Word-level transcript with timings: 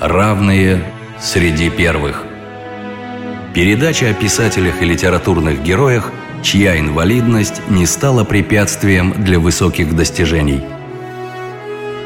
Равные 0.00 0.84
среди 1.20 1.70
первых. 1.70 2.22
Передача 3.52 4.10
о 4.10 4.14
писателях 4.14 4.80
и 4.80 4.84
литературных 4.84 5.60
героях, 5.64 6.12
чья 6.40 6.78
инвалидность 6.78 7.60
не 7.68 7.84
стала 7.84 8.22
препятствием 8.22 9.24
для 9.24 9.40
высоких 9.40 9.96
достижений. 9.96 10.62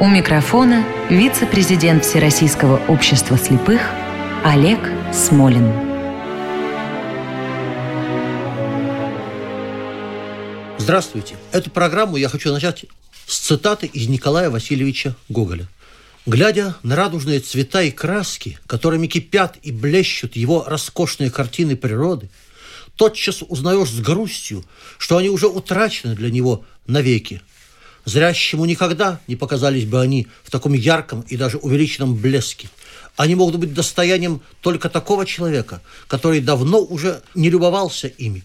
У 0.01 0.07
микрофона 0.07 0.87
вице-президент 1.11 2.07
Всероссийского 2.07 2.81
общества 2.89 3.37
слепых 3.37 3.83
Олег 4.43 4.79
Смолин. 5.13 5.71
Здравствуйте. 10.79 11.37
Эту 11.53 11.69
программу 11.69 12.17
я 12.17 12.31
хочу 12.31 12.55
начать 12.55 12.87
с 13.27 13.39
цитаты 13.39 13.87
из 13.87 14.09
Николая 14.09 14.49
Васильевича 14.49 15.15
Гоголя– 15.29 15.67
Глядя 16.25 16.77
на 16.85 16.95
радужные 16.95 17.41
цвета 17.41 17.83
и 17.83 17.91
краски, 17.91 18.57
которыми 18.69 19.09
кипят 19.09 19.57
и 19.65 19.73
блещут 19.73 20.37
его 20.37 20.63
роскошные 20.65 21.33
картины 21.33 21.75
природы, 21.75 22.31
тотчас 22.95 23.43
узнаешь 23.43 23.91
с 23.91 23.99
грустью, 23.99 24.65
что 24.99 25.17
они 25.17 25.31
уже 25.31 25.49
утрачены 25.49 26.15
для 26.15 26.31
него 26.31 26.65
навеки. 26.87 27.43
Зрящему 28.05 28.67
никогда 28.67 29.21
не 29.27 29.35
показались 29.35 29.85
бы 29.85 30.01
они 30.01 30.29
в 30.45 30.51
таком 30.53 30.75
ярком 30.75 31.23
и 31.23 31.37
даже 31.37 31.59
увеличенном 31.59 32.15
блеске. 32.15 32.71
Они 33.17 33.35
могут 33.35 33.57
быть 33.57 33.75
достоянием 33.75 34.43
только 34.61 34.89
такого 34.89 35.27
человека, 35.27 35.83
который 36.07 36.41
давно 36.41 36.79
уже 36.81 37.23
не 37.35 37.51
любовался 37.51 38.07
ими, 38.07 38.45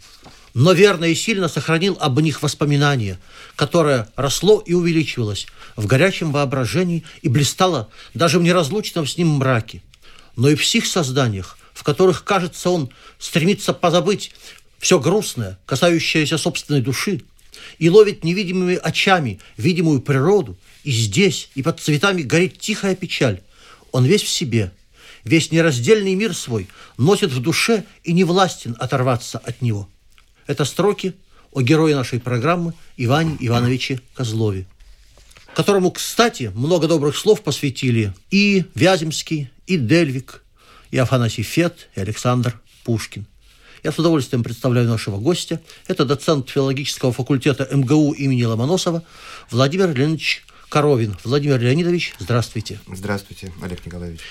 но 0.57 0.71
верно 0.71 1.05
и 1.05 1.13
сильно 1.13 1.49
сохранил 1.49 1.99
об 2.01 2.19
них 2.19 2.41
воспоминания, 2.41 3.19
которое 3.55 4.09
росло 4.15 4.59
и 4.65 4.73
увеличивалось 4.73 5.45
в 5.75 5.85
горячем 5.85 6.31
воображении 6.31 7.03
и 7.21 7.29
блистало 7.29 7.89
даже 8.15 8.39
в 8.39 8.41
неразлучном 8.41 9.05
с 9.05 9.17
ним 9.17 9.27
мраке. 9.27 9.83
Но 10.35 10.49
и 10.49 10.55
в 10.55 10.61
всех 10.61 10.87
созданиях, 10.87 11.59
в 11.75 11.83
которых, 11.83 12.23
кажется, 12.23 12.71
он 12.71 12.89
стремится 13.19 13.71
позабыть 13.71 14.31
все 14.79 14.99
грустное, 14.99 15.59
касающееся 15.67 16.39
собственной 16.39 16.81
души, 16.81 17.21
и 17.77 17.91
ловит 17.91 18.23
невидимыми 18.23 18.79
очами 18.81 19.39
видимую 19.57 20.01
природу, 20.01 20.57
и 20.83 20.89
здесь, 20.89 21.51
и 21.53 21.61
под 21.61 21.79
цветами 21.79 22.23
горит 22.23 22.57
тихая 22.57 22.95
печаль. 22.95 23.41
Он 23.91 24.05
весь 24.05 24.23
в 24.23 24.29
себе, 24.29 24.71
весь 25.23 25.51
нераздельный 25.51 26.15
мир 26.15 26.33
свой 26.33 26.67
носит 26.97 27.31
в 27.31 27.39
душе 27.43 27.83
и 28.03 28.11
не 28.11 28.23
властен 28.23 28.75
оторваться 28.79 29.37
от 29.37 29.61
него– 29.61 29.87
это 30.47 30.65
строки 30.65 31.13
о 31.51 31.61
герое 31.61 31.95
нашей 31.95 32.19
программы 32.19 32.73
Иване 32.97 33.37
Ивановиче 33.39 34.01
Козлове, 34.13 34.65
которому, 35.53 35.91
кстати, 35.91 36.51
много 36.55 36.87
добрых 36.87 37.15
слов 37.15 37.41
посвятили 37.41 38.13
и 38.31 38.65
Вяземский, 38.75 39.49
и 39.65 39.77
Дельвик, 39.77 40.43
и 40.91 40.97
Афанасий 40.97 41.43
Фет, 41.43 41.89
и 41.95 41.99
Александр 41.99 42.59
Пушкин. 42.83 43.25
Я 43.83 43.91
с 43.91 43.99
удовольствием 43.99 44.43
представляю 44.43 44.87
нашего 44.87 45.17
гостя. 45.17 45.61
Это 45.87 46.03
доцент 46.03 46.49
филологического 46.49 47.13
факультета 47.13 47.67
МГУ 47.71 48.13
имени 48.13 48.43
Ломоносова 48.43 49.03
Владимир 49.51 49.93
Леонидович 49.93 50.45
Коровин. 50.69 51.15
Владимир 51.23 51.59
Леонидович, 51.59 52.15
здравствуйте. 52.19 52.79
Здравствуйте, 52.91 53.53
Олег 53.61 53.85
Николаевич. 53.85 54.21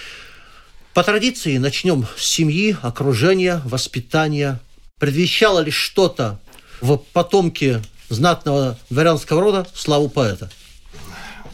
По 0.95 1.03
традиции 1.03 1.59
начнем 1.59 2.07
с 2.17 2.25
семьи, 2.25 2.77
окружения, 2.83 3.61
воспитания, 3.65 4.61
предвещало 4.99 5.61
ли 5.61 5.71
что-то 5.71 6.39
в 6.81 6.97
потомке 6.97 7.83
знатного 8.09 8.79
дворянского 8.89 9.43
рода 9.43 9.67
славу 9.75 10.09
поэта? 10.09 10.51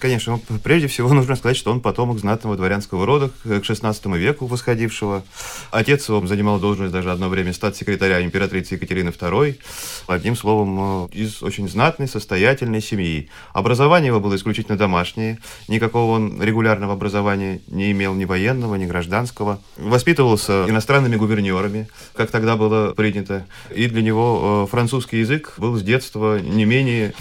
Конечно, 0.02 0.40
ну, 0.48 0.58
прежде 0.58 0.88
всего 0.88 1.08
нужно 1.14 1.36
сказать, 1.36 1.56
что 1.56 1.70
он 1.70 1.80
потомок 1.80 2.18
знатного 2.18 2.56
дворянского 2.56 3.06
рода 3.06 3.30
к 3.44 3.46
XVI 3.46 4.18
веку 4.18 4.46
восходившего. 4.46 5.22
Отец 5.70 6.08
его 6.08 6.26
занимал 6.26 6.58
должность 6.58 6.92
даже 6.92 7.12
одно 7.12 7.28
время 7.28 7.52
статс-секретаря 7.52 8.20
императрицы 8.20 8.74
Екатерины 8.74 9.10
II. 9.10 9.60
Одним 10.08 10.34
словом, 10.34 11.08
э, 11.12 11.16
из 11.16 11.40
очень 11.44 11.68
знатной, 11.68 12.08
состоятельной 12.08 12.82
семьи. 12.82 13.28
Образование 13.52 14.08
его 14.08 14.18
было 14.18 14.34
исключительно 14.34 14.76
домашнее. 14.76 15.38
Никакого 15.68 16.16
он 16.16 16.42
регулярного 16.42 16.94
образования 16.94 17.60
не 17.68 17.92
имел 17.92 18.14
ни 18.14 18.24
военного, 18.24 18.74
ни 18.74 18.86
гражданского. 18.86 19.60
Воспитывался 19.76 20.66
иностранными 20.68 21.14
гувернерами, 21.14 21.86
как 22.16 22.32
тогда 22.32 22.56
было 22.56 22.92
принято. 22.92 23.46
И 23.72 23.86
для 23.86 24.02
него 24.02 24.64
э, 24.66 24.70
французский 24.72 25.18
язык 25.18 25.54
был 25.58 25.76
с 25.76 25.82
детства 25.82 26.40
не 26.40 26.64
менее 26.64 27.14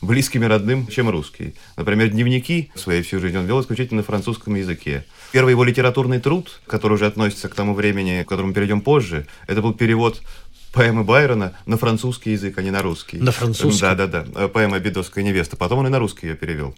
близким 0.00 0.44
и 0.44 0.46
родным, 0.46 0.86
чем 0.86 1.10
русский. 1.10 1.54
Например, 1.76 2.08
дневники 2.08 2.70
своей 2.74 3.02
всю 3.02 3.18
жизнь 3.20 3.36
он 3.36 3.46
вел 3.46 3.60
исключительно 3.60 3.98
на 3.98 4.04
французском 4.04 4.54
языке. 4.54 5.04
Первый 5.32 5.50
его 5.50 5.64
литературный 5.64 6.20
труд, 6.20 6.60
который 6.66 6.94
уже 6.94 7.06
относится 7.06 7.48
к 7.48 7.54
тому 7.54 7.74
времени, 7.74 8.22
к 8.22 8.28
которому 8.28 8.52
перейдем 8.52 8.80
позже, 8.80 9.26
это 9.46 9.62
был 9.62 9.74
перевод 9.74 10.22
поэмы 10.72 11.04
Байрона 11.04 11.56
на 11.64 11.78
французский 11.78 12.32
язык, 12.32 12.58
а 12.58 12.62
не 12.62 12.70
на 12.70 12.82
русский. 12.82 13.18
На 13.18 13.32
французский? 13.32 13.80
Да, 13.80 13.94
да, 13.94 14.06
да. 14.06 14.48
Поэма 14.48 14.78
«Бедовская 14.78 15.24
невеста». 15.24 15.56
Потом 15.56 15.78
он 15.78 15.86
и 15.86 15.90
на 15.90 15.98
русский 15.98 16.26
ее 16.26 16.36
перевел. 16.36 16.74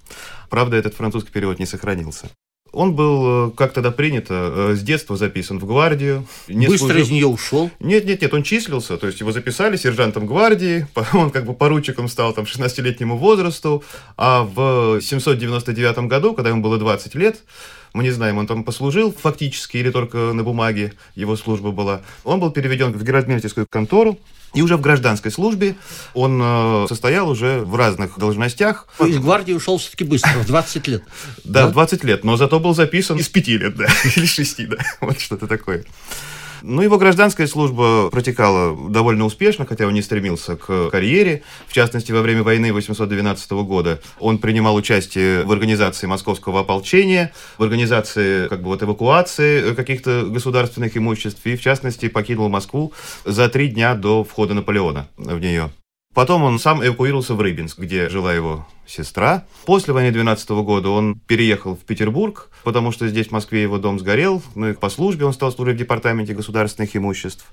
Правда, 0.51 0.77
этот 0.77 0.95
французский 0.95 1.33
перевод 1.33 1.59
не 1.59 1.67
сохранился. 1.67 2.31
Он 2.73 2.95
был, 2.95 3.49
э, 3.49 3.51
как 3.57 3.73
тогда 3.73 3.91
принято, 3.91 4.35
э, 4.35 4.75
с 4.75 4.83
детства 4.83 5.17
записан 5.17 5.59
в 5.59 5.67
гвардию. 5.67 6.27
Не 6.49 6.67
Быстро 6.67 6.89
служил... 6.89 7.03
из 7.03 7.11
нее 7.11 7.27
ушел? 7.27 7.71
Нет, 7.81 8.05
нет, 8.05 8.21
нет, 8.21 8.35
он 8.35 8.43
числился, 8.43 8.97
то 8.99 9.07
есть 9.07 9.21
его 9.21 9.33
записали 9.33 9.77
сержантом 9.77 10.27
гвардии, 10.27 10.87
он 11.15 11.31
как 11.31 11.45
бы 11.47 11.55
поручиком 11.55 12.09
стал 12.09 12.33
там 12.33 12.45
16-летнему 12.45 13.17
возрасту, 13.17 13.83
а 14.17 14.43
в 14.43 15.01
799 15.01 15.99
году, 16.09 16.35
когда 16.35 16.51
ему 16.51 16.63
было 16.63 16.79
20 16.79 17.15
лет, 17.15 17.39
мы 17.93 18.03
не 18.03 18.11
знаем, 18.11 18.39
он 18.39 18.47
там 18.47 18.65
послужил 18.65 19.13
фактически 19.13 19.77
или 19.79 19.91
только 19.91 20.33
на 20.33 20.43
бумаге 20.45 20.93
его 21.15 21.37
служба 21.37 21.71
была, 21.71 22.03
он 22.25 22.41
был 22.41 22.51
переведен 22.51 22.93
в 22.93 23.03
градмейстерскую 23.03 23.67
контору, 23.69 24.19
и 24.55 24.63
уже 24.63 24.77
в 24.77 24.81
гражданской 24.81 25.31
службе 25.31 25.77
он 26.15 26.41
э, 26.43 26.87
состоял 26.89 27.29
уже 27.29 27.61
в 27.61 27.75
разных 27.77 28.19
должностях. 28.19 28.89
Из 28.99 29.19
гвардии 29.19 29.53
ушел 29.53 29.77
все-таки 29.79 30.05
быстро, 30.05 30.31
в 30.31 30.47
20 30.47 30.89
лет. 30.89 31.03
Да, 31.45 31.67
в 31.67 31.73
20 31.73 32.05
лет, 32.05 32.25
но 32.25 32.37
зато 32.37 32.59
был 32.59 32.75
записан 32.75 33.19
из 33.19 33.29
5 33.29 33.49
лет, 33.49 33.77
да, 33.77 33.87
или 34.17 34.27
6, 34.27 34.69
да, 34.69 34.77
вот 35.01 35.21
что-то 35.21 35.47
такое. 35.47 35.85
Ну, 36.63 36.83
его 36.83 36.99
гражданская 36.99 37.47
служба 37.47 38.11
протекала 38.11 38.77
довольно 38.91 39.25
успешно, 39.25 39.67
хотя 39.67 39.87
он 39.87 39.95
не 39.95 40.03
стремился 40.03 40.57
к 40.57 40.91
карьере. 40.91 41.43
В 41.67 41.73
частности, 41.73 42.13
во 42.13 42.23
время 42.23 42.43
войны 42.43 42.73
812 42.73 43.51
года 43.53 44.01
он 44.19 44.39
принимал 44.39 44.75
участие 44.75 45.45
в 45.45 45.53
организации 45.53 46.07
московского 46.07 46.61
ополчения, 46.61 47.33
в 47.59 47.63
организации 47.63 48.49
как 48.49 48.63
бы 48.63 48.67
вот 48.69 48.83
эвакуации 48.83 49.75
каких-то 49.75 50.25
государственных 50.27 50.97
имуществ 50.97 51.41
и, 51.45 51.57
в 51.57 51.61
частности, 51.61 52.09
покинул 52.09 52.49
Москву 52.49 52.93
за 53.25 53.49
три 53.49 53.69
дня 53.69 53.95
до 53.95 54.25
входа 54.25 54.55
Наполеона 54.55 55.09
в 55.17 55.39
нее. 55.39 55.71
Потом 56.19 56.43
он 56.43 56.59
сам 56.59 56.85
эвакуировался 56.85 57.35
в 57.35 57.41
Рыбинск, 57.41 57.79
где 57.79 58.09
жила 58.09 58.35
его 58.35 58.67
сестра. 58.89 59.45
После 59.67 59.95
войны 59.95 60.11
12 60.11 60.51
года 60.51 60.89
он 60.89 61.15
переехал 61.15 61.77
в 61.77 61.85
Петербург, 61.85 62.51
потому 62.65 62.91
что 62.91 63.07
здесь, 63.07 63.29
в 63.29 63.31
Москве, 63.31 63.63
его 63.63 63.79
дом 63.79 64.01
сгорел. 64.01 64.43
Ну 64.57 64.71
и 64.71 64.73
по 64.73 64.89
службе 64.89 65.27
он 65.27 65.33
стал 65.33 65.53
служить 65.53 65.77
в 65.77 65.79
департаменте 65.79 66.35
государственных 66.35 66.97
имуществ. 66.97 67.45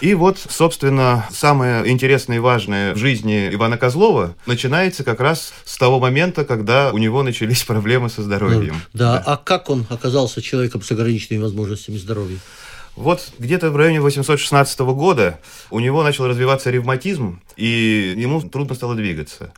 И 0.00 0.14
вот, 0.14 0.38
собственно, 0.38 1.26
самое 1.32 1.90
интересное 1.90 2.36
и 2.36 2.38
важное 2.38 2.94
в 2.94 2.96
жизни 2.96 3.48
Ивана 3.52 3.76
Козлова 3.76 4.36
начинается 4.46 5.02
как 5.02 5.18
раз 5.18 5.52
с 5.64 5.76
того 5.76 5.98
момента, 5.98 6.44
когда 6.44 6.92
у 6.92 6.98
него 6.98 7.24
начались 7.24 7.64
проблемы 7.64 8.08
со 8.08 8.22
здоровьем. 8.22 8.76
Да, 8.92 9.14
да. 9.14 9.22
а 9.26 9.36
как 9.36 9.68
он 9.68 9.84
оказался 9.90 10.40
человеком 10.40 10.80
с 10.80 10.92
ограниченными 10.92 11.42
возможностями 11.42 11.96
здоровья? 11.96 12.38
Вот 12.96 13.32
где-то 13.38 13.70
в 13.70 13.76
районе 13.76 14.00
816 14.00 14.80
года 14.80 15.38
у 15.70 15.80
него 15.80 16.02
начал 16.02 16.26
развиваться 16.26 16.70
ревматизм, 16.70 17.42
и 17.56 18.14
ему 18.16 18.40
трудно 18.40 18.74
стало 18.74 18.94
двигаться. 18.94 19.52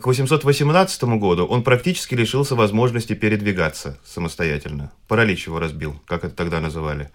К 0.00 0.06
818 0.06 1.04
году 1.04 1.44
он 1.44 1.62
практически 1.62 2.14
лишился 2.14 2.54
возможности 2.54 3.12
передвигаться 3.12 3.98
самостоятельно. 4.02 4.92
Паралич 5.08 5.46
его 5.46 5.58
разбил, 5.60 6.00
как 6.06 6.24
это 6.24 6.34
тогда 6.34 6.60
называли. 6.60 7.10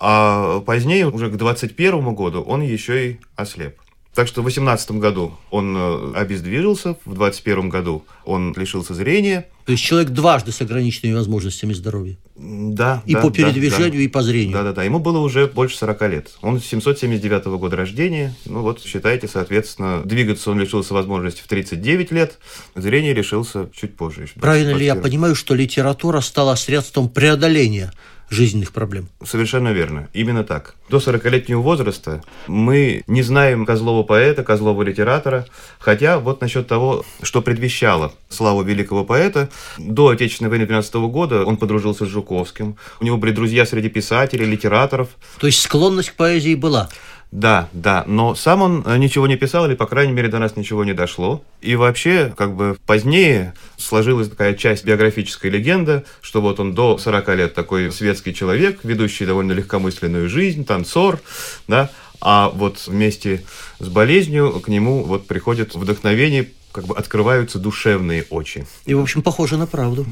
А 0.00 0.60
позднее, 0.60 1.08
уже 1.08 1.30
к 1.30 1.36
21 1.36 2.14
году, 2.14 2.42
он 2.42 2.60
еще 2.60 3.12
и 3.12 3.20
ослеп. 3.36 3.78
Так 4.20 4.28
что 4.28 4.42
в 4.42 4.44
18 4.44 4.90
году 4.98 5.32
он 5.50 5.74
э, 5.74 6.12
обездвижился, 6.14 6.94
в 7.06 7.14
21 7.14 7.70
году 7.70 8.04
он 8.26 8.52
лишился 8.54 8.92
зрения. 8.92 9.46
То 9.64 9.72
есть 9.72 9.82
человек 9.82 10.10
дважды 10.10 10.52
с 10.52 10.60
ограниченными 10.60 11.14
возможностями 11.14 11.72
здоровья? 11.72 12.18
Да. 12.36 13.02
И 13.06 13.14
да, 13.14 13.22
по 13.22 13.30
передвижению, 13.30 13.92
да, 13.92 13.98
и 14.00 14.08
по 14.08 14.20
зрению? 14.20 14.52
Да-да-да. 14.52 14.82
Ему 14.82 14.98
было 14.98 15.20
уже 15.20 15.46
больше 15.46 15.78
40 15.78 16.02
лет. 16.10 16.32
Он 16.42 16.60
779 16.60 17.46
года 17.46 17.76
рождения. 17.76 18.34
Ну 18.44 18.60
вот, 18.60 18.82
считайте, 18.82 19.26
соответственно, 19.26 20.02
двигаться 20.04 20.50
он 20.50 20.60
лишился 20.60 20.92
возможности 20.92 21.40
в 21.40 21.46
39 21.46 22.10
лет, 22.10 22.38
зрение 22.74 23.14
лишился 23.14 23.70
чуть 23.74 23.96
позже. 23.96 24.28
Правильно 24.38 24.76
ли 24.76 24.84
я 24.84 24.96
понимаю, 24.96 25.34
что 25.34 25.54
литература 25.54 26.20
стала 26.20 26.56
средством 26.56 27.08
преодоления 27.08 27.90
жизненных 28.30 28.72
проблем. 28.72 29.08
Совершенно 29.24 29.72
верно. 29.72 30.08
Именно 30.14 30.44
так. 30.44 30.76
До 30.88 30.98
40-летнего 30.98 31.60
возраста 31.60 32.22
мы 32.46 33.02
не 33.06 33.22
знаем 33.22 33.66
Козлова 33.66 34.04
поэта, 34.04 34.44
Козлова 34.44 34.82
литератора, 34.82 35.46
хотя 35.78 36.18
вот 36.18 36.40
насчет 36.40 36.66
того, 36.66 37.04
что 37.22 37.42
предвещало 37.42 38.14
славу 38.28 38.62
великого 38.62 39.04
поэта, 39.04 39.50
до 39.78 40.08
Отечественной 40.08 40.50
войны 40.50 40.66
12 40.66 40.94
года 40.94 41.44
он 41.44 41.56
подружился 41.56 42.06
с 42.06 42.08
Жуковским, 42.08 42.76
у 43.00 43.04
него 43.04 43.16
были 43.16 43.32
друзья 43.32 43.66
среди 43.66 43.88
писателей, 43.88 44.46
литераторов. 44.46 45.08
То 45.38 45.46
есть 45.46 45.60
склонность 45.60 46.10
к 46.10 46.14
поэзии 46.14 46.54
была? 46.54 46.88
Да, 47.32 47.68
да, 47.72 48.02
но 48.08 48.34
сам 48.34 48.62
он 48.62 48.82
э, 48.84 48.96
ничего 48.98 49.28
не 49.28 49.36
писал, 49.36 49.66
или, 49.66 49.76
по 49.76 49.86
крайней 49.86 50.12
мере, 50.12 50.28
до 50.28 50.40
нас 50.40 50.56
ничего 50.56 50.84
не 50.84 50.94
дошло. 50.94 51.44
И 51.60 51.76
вообще, 51.76 52.34
как 52.36 52.56
бы 52.56 52.76
позднее 52.86 53.54
сложилась 53.76 54.28
такая 54.28 54.54
часть 54.54 54.84
биографической 54.84 55.48
легенды, 55.48 56.02
что 56.22 56.40
вот 56.40 56.58
он 56.58 56.74
до 56.74 56.98
40 56.98 57.28
лет 57.36 57.54
такой 57.54 57.92
светский 57.92 58.34
человек, 58.34 58.80
ведущий 58.82 59.26
довольно 59.26 59.52
легкомысленную 59.52 60.28
жизнь, 60.28 60.64
танцор, 60.64 61.20
да, 61.68 61.90
а 62.20 62.50
вот 62.50 62.86
вместе 62.88 63.44
с 63.78 63.86
болезнью 63.86 64.60
к 64.60 64.66
нему 64.66 65.04
вот 65.04 65.28
приходит 65.28 65.74
вдохновение 65.76 66.48
как 66.72 66.84
бы 66.86 66.96
открываются 66.96 67.58
душевные 67.58 68.24
очи. 68.30 68.66
И, 68.86 68.94
в 68.94 69.00
общем, 69.00 69.22
похоже 69.22 69.56
на 69.56 69.66
правду. 69.66 70.06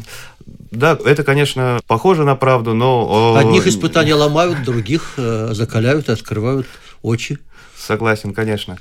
Да, 0.70 0.98
это, 1.04 1.22
конечно, 1.22 1.80
похоже 1.86 2.24
на 2.24 2.34
правду, 2.34 2.74
но... 2.74 3.36
Одних 3.36 3.66
испытания 3.66 4.14
ломают, 4.14 4.64
других 4.64 5.14
э, 5.16 5.50
закаляют 5.52 6.08
и 6.08 6.12
открывают 6.12 6.66
очи. 7.02 7.38
Согласен, 7.76 8.34
конечно. 8.34 8.76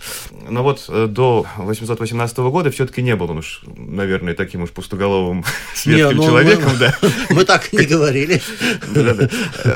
Но 0.50 0.64
вот 0.64 0.86
э, 0.90 1.08
до 1.08 1.46
818 1.58 2.38
года 2.38 2.72
все-таки 2.72 3.02
не 3.02 3.16
был 3.16 3.30
он 3.32 3.38
уж, 3.38 3.62
наверное, 3.66 4.34
таким 4.34 4.64
уж 4.64 4.72
пустоголовым 4.72 5.46
светским 5.76 6.08
не, 6.10 6.14
ну, 6.16 6.24
человеком. 6.26 6.72
Мы, 6.74 6.78
да. 6.78 6.98
мы 7.30 7.46
так 7.46 7.72
не 7.72 7.86
говорили. 7.86 8.42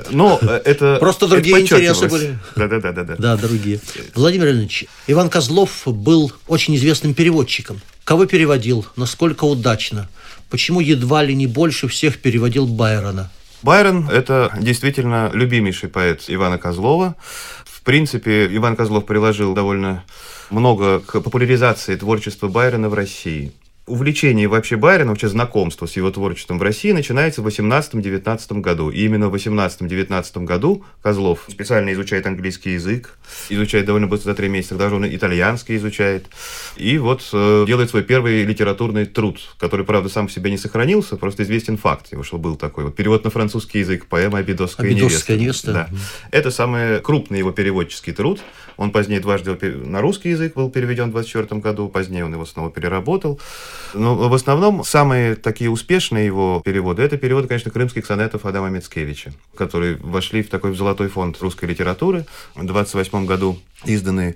Но 0.09 0.39
э, 0.41 0.61
это 0.65 0.97
Просто 0.99 1.27
другие 1.27 1.61
интересы 1.61 2.07
были. 2.07 2.38
Да-да-да. 2.55 2.91
Да, 2.91 3.15
да, 3.15 3.38
другие. 3.38 3.79
Владимир 4.15 4.49
Ильич, 4.49 4.85
Иван 5.07 5.29
Козлов 5.29 5.83
был 5.85 6.33
очень 6.47 6.75
известным 6.75 7.13
переводчиком. 7.13 7.79
Кого 8.03 8.25
переводил? 8.25 8.85
Насколько 8.95 9.45
удачно? 9.45 10.09
Почему 10.49 10.81
едва 10.81 11.23
ли 11.23 11.35
не 11.35 11.47
больше 11.47 11.87
всех 11.87 12.19
переводил 12.19 12.67
Байрона? 12.67 13.31
Байрон– 13.63 14.09
это 14.11 14.51
действительно 14.59 15.29
любимейший 15.33 15.87
поэт 15.87 16.23
Ивана 16.27 16.57
Козлова. 16.57 17.15
В 17.81 17.83
принципе, 17.83 18.48
Иван 18.56 18.75
Козлов 18.75 19.07
приложил 19.07 19.56
довольно 19.56 20.04
много 20.51 21.00
к 21.00 21.19
популяризации 21.19 21.95
творчества 21.95 22.48
Байрона 22.48 22.89
в 22.89 22.94
России 22.94 23.54
увлечение 23.88 24.48
вообще 24.48 24.78
Байрона, 24.78 25.10
вообще 25.10 25.28
знакомство 25.28 25.86
с 25.86 25.95
его 25.98 26.12
творчеством 26.12 26.60
в 26.60 26.62
России 26.62 26.92
начинается 26.92 27.42
в 27.42 27.48
18-19 27.48 28.62
году. 28.62 28.89
И 28.89 29.06
именно 29.06 29.30
в 29.30 29.36
18-19 29.36 30.44
году 30.45 30.83
Козлов 31.01 31.45
специально 31.48 31.92
изучает 31.94 32.25
английский 32.28 32.74
язык, 32.74 33.18
изучает 33.50 33.86
довольно 33.86 34.07
быстро, 34.07 34.31
за 34.31 34.36
три 34.36 34.50
месяца, 34.50 34.75
даже 34.75 34.95
он 34.95 35.06
итальянский 35.07 35.78
изучает. 35.78 36.28
И 36.78 36.98
вот 37.00 37.28
э, 37.33 37.66
делает 37.68 37.89
свой 37.89 38.04
первый 38.04 38.44
литературный 38.44 39.06
труд, 39.06 39.39
который, 39.57 39.86
правда, 39.86 40.10
сам 40.10 40.28
в 40.28 40.31
себе 40.31 40.51
не 40.51 40.57
сохранился, 40.57 41.18
просто 41.18 41.44
известен 41.44 41.78
факт 41.78 42.12
его, 42.12 42.24
что 42.24 42.38
был 42.38 42.56
такой. 42.56 42.86
Вот 42.86 42.95
перевод 42.95 43.24
на 43.24 43.30
французский 43.30 43.80
язык, 43.80 44.06
поэма 44.06 44.39
«Абидосская, 44.39 44.86
Абидосская 44.88 45.38
невеста». 45.38 45.72
невеста. 45.72 45.89
Да. 45.92 46.38
Это 46.38 46.51
самый 46.51 47.00
крупный 47.01 47.39
его 47.39 47.51
переводческий 47.51 48.13
труд. 48.13 48.39
Он 48.78 48.92
позднее 48.92 49.19
дважды 49.19 49.51
на 49.86 50.01
русский 50.01 50.30
язык 50.30 50.56
был 50.56 50.69
переведен 50.69 51.10
в 51.10 51.12
24 51.12 51.62
году, 51.62 51.89
позднее 51.89 52.25
он 52.25 52.33
его 52.33 52.45
снова 52.45 52.72
переработал. 52.72 53.39
Но 53.94 54.15
в 54.15 54.33
основном 54.33 54.83
самые 54.83 55.35
такие 55.35 55.69
успешные 55.69 56.25
его 56.25 56.62
переводы, 56.63 57.03
это 57.03 57.18
переводы, 57.18 57.47
конечно, 57.47 57.71
крымских 57.71 58.06
сонетов 58.06 58.45
Адама 58.45 58.69
Мицкевича, 58.69 59.33
которые 59.56 59.97
вошли 59.97 60.44
в 60.44 60.50
такой 60.50 60.75
золотой 60.75 61.09
фонд 61.09 61.41
русской 61.41 61.65
литературы 61.65 62.25
в 62.56 62.65
28 62.65 63.25
году 63.25 63.57
изданные. 63.85 64.35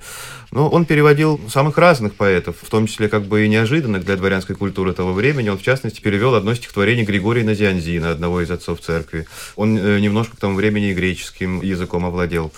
Но 0.52 0.70
он 0.70 0.86
переводил 0.86 1.40
самых 1.50 1.78
разных 1.78 2.16
поэтов, 2.16 2.56
в 2.62 2.70
том 2.70 2.88
числе 2.88 3.10
как 3.10 3.24
бы 3.24 3.46
и 3.46 3.50
неожиданных 3.50 4.06
для 4.06 4.16
дворянской 4.16 4.56
культуры 4.56 4.94
того 4.94 5.14
времени. 5.14 5.50
Он, 5.50 5.58
в 5.58 5.64
частности, 5.64 6.02
перевел 6.02 6.36
одно 6.36 6.54
стихотворение 6.56 7.06
Григория 7.06 7.44
Назианзина, 7.44 8.12
одного 8.12 8.42
из 8.42 8.52
отцов 8.52 8.80
церкви. 8.80 9.28
Он 9.56 9.78
э, 9.78 10.00
немножко 10.00 10.36
к 10.38 10.40
тому 10.40 10.56
времени 10.56 10.92
и 10.92 10.94
греческим 10.94 11.62
языком 11.62 12.06
овладел. 12.06 12.52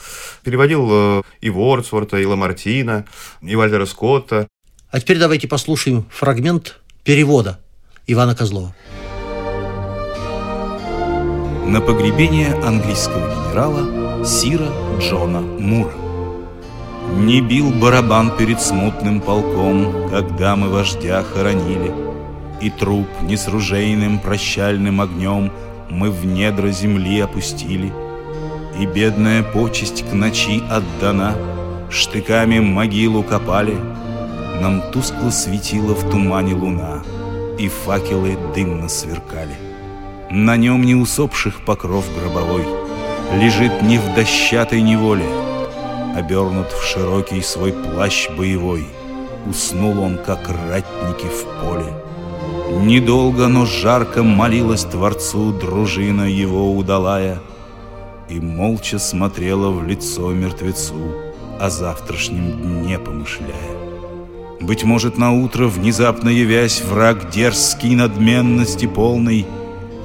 Переводил 0.44 0.88
э, 0.92 1.22
и 1.42 1.50
Вордсворта, 1.50 2.18
и 2.18 2.26
Ламартина, 2.26 3.06
и 3.42 3.56
Вальтера 3.56 3.86
Скотта. 3.86 4.48
А 4.98 5.00
теперь 5.00 5.20
давайте 5.20 5.48
послушаем 5.48 6.08
фрагмент 6.10 6.80
перевода 7.04 7.60
Ивана 8.08 8.36
Козлова. 8.36 8.74
На 11.68 11.82
погребение 11.82 12.52
английского 12.66 13.30
генерала 13.30 14.26
Сира 14.26 14.70
Джона 15.00 15.42
Мура. 15.42 15.94
Не 17.16 17.42
бил 17.42 17.70
барабан 17.70 18.36
перед 18.36 18.60
смутным 18.60 19.22
полком, 19.22 20.10
Когда 20.10 20.56
мы 20.56 20.70
вождя 20.70 21.22
хоронили, 21.22 21.94
И 22.60 22.72
труп 22.72 23.08
не 23.22 23.38
с 23.38 23.48
ружейным 23.48 24.18
прощальным 24.18 25.00
огнем 25.00 25.52
Мы 25.92 26.10
в 26.10 26.26
недра 26.26 26.72
земли 26.72 27.20
опустили, 27.20 27.94
И 28.80 28.88
бедная 28.88 29.44
почесть 29.44 30.10
к 30.10 30.14
ночи 30.14 30.64
отдана, 30.72 31.36
Штыками 31.92 32.58
могилу 32.58 33.22
копали— 33.22 33.78
нам 34.62 34.82
тускло 34.92 35.30
светила 35.30 35.94
в 35.94 36.10
тумане 36.10 36.54
луна, 36.54 37.04
И 37.60 37.70
факелы 37.70 38.38
дымно 38.56 38.90
сверкали. 38.90 39.56
На 40.30 40.58
нем 40.58 40.84
не 40.84 40.96
усопших 40.96 41.66
покров 41.66 42.06
гробовой 42.20 42.66
Лежит 43.34 43.82
не 43.82 43.98
в 43.98 44.16
дощатой 44.16 44.82
неволе, 44.82 45.26
Обернут 46.16 46.72
в 46.72 46.84
широкий 46.84 47.42
свой 47.42 47.72
плащ 47.72 48.30
боевой, 48.38 48.86
Уснул 49.50 50.00
он, 50.02 50.18
как 50.18 50.50
ратники 50.50 51.28
в 51.28 51.44
поле. 51.62 51.94
Недолго, 52.84 53.48
но 53.48 53.66
жарко 53.66 54.24
молилась 54.24 54.84
Творцу 54.84 55.54
Дружина 55.54 56.24
его 56.24 56.76
удалая 56.76 57.40
И 58.28 58.40
молча 58.40 59.00
смотрела 59.00 59.70
в 59.70 59.88
лицо 59.88 60.32
мертвецу, 60.32 61.14
О 61.60 61.70
завтрашнем 61.70 62.52
дне 62.62 63.00
помышляя. 63.00 63.77
Быть 64.60 64.84
может, 64.84 65.18
на 65.18 65.32
утро 65.32 65.68
внезапно 65.68 66.30
явясь, 66.30 66.82
Враг 66.82 67.30
дерзкий 67.30 67.96
надменности 67.96 68.88
полный, 68.88 69.46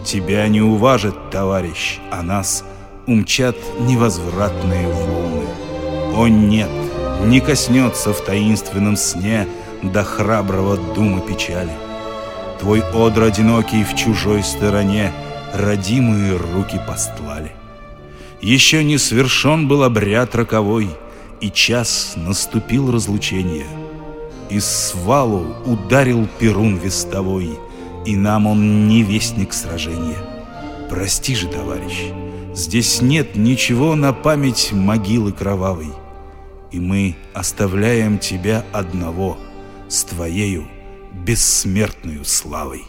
Тебя 0.04 0.46
не 0.48 0.60
уважит, 0.60 1.14
товарищ, 1.30 1.98
а 2.10 2.22
нас 2.22 2.64
Умчат 3.06 3.56
невозвратные 3.80 4.86
волны. 4.88 5.46
О 6.14 6.28
нет, 6.28 6.70
не 7.24 7.40
коснется 7.40 8.12
в 8.12 8.20
таинственном 8.20 8.96
сне 8.96 9.48
До 9.82 10.04
храброго 10.04 10.76
дума 10.76 11.20
печали. 11.20 11.72
Твой 12.60 12.80
одр 12.80 13.22
одинокий 13.22 13.84
в 13.84 13.94
чужой 13.94 14.42
стороне 14.42 15.12
Родимые 15.54 16.36
руки 16.36 16.80
постлали. 16.86 17.52
Еще 18.42 18.84
не 18.84 18.98
свершен 18.98 19.66
был 19.66 19.82
обряд 19.82 20.34
роковой, 20.34 20.90
И 21.40 21.50
час 21.50 22.14
наступил 22.16 22.92
разлучение— 22.92 23.66
из 24.52 24.66
свалу 24.66 25.54
ударил 25.64 26.28
Перун 26.38 26.76
вестовой, 26.76 27.58
И 28.04 28.16
нам 28.16 28.46
он 28.46 28.88
не 28.88 29.02
вестник 29.02 29.52
сражения. 29.52 30.18
Прости 30.90 31.34
же, 31.34 31.48
товарищ, 31.48 32.12
здесь 32.52 33.00
нет 33.00 33.36
ничего 33.36 33.94
на 33.94 34.12
память 34.12 34.72
могилы 34.72 35.32
кровавой, 35.32 35.92
И 36.70 36.80
мы 36.80 37.16
оставляем 37.32 38.18
тебя 38.18 38.64
одного 38.72 39.38
с 39.88 40.04
твоею 40.04 40.66
бессмертную 41.12 42.24
славой. 42.24 42.84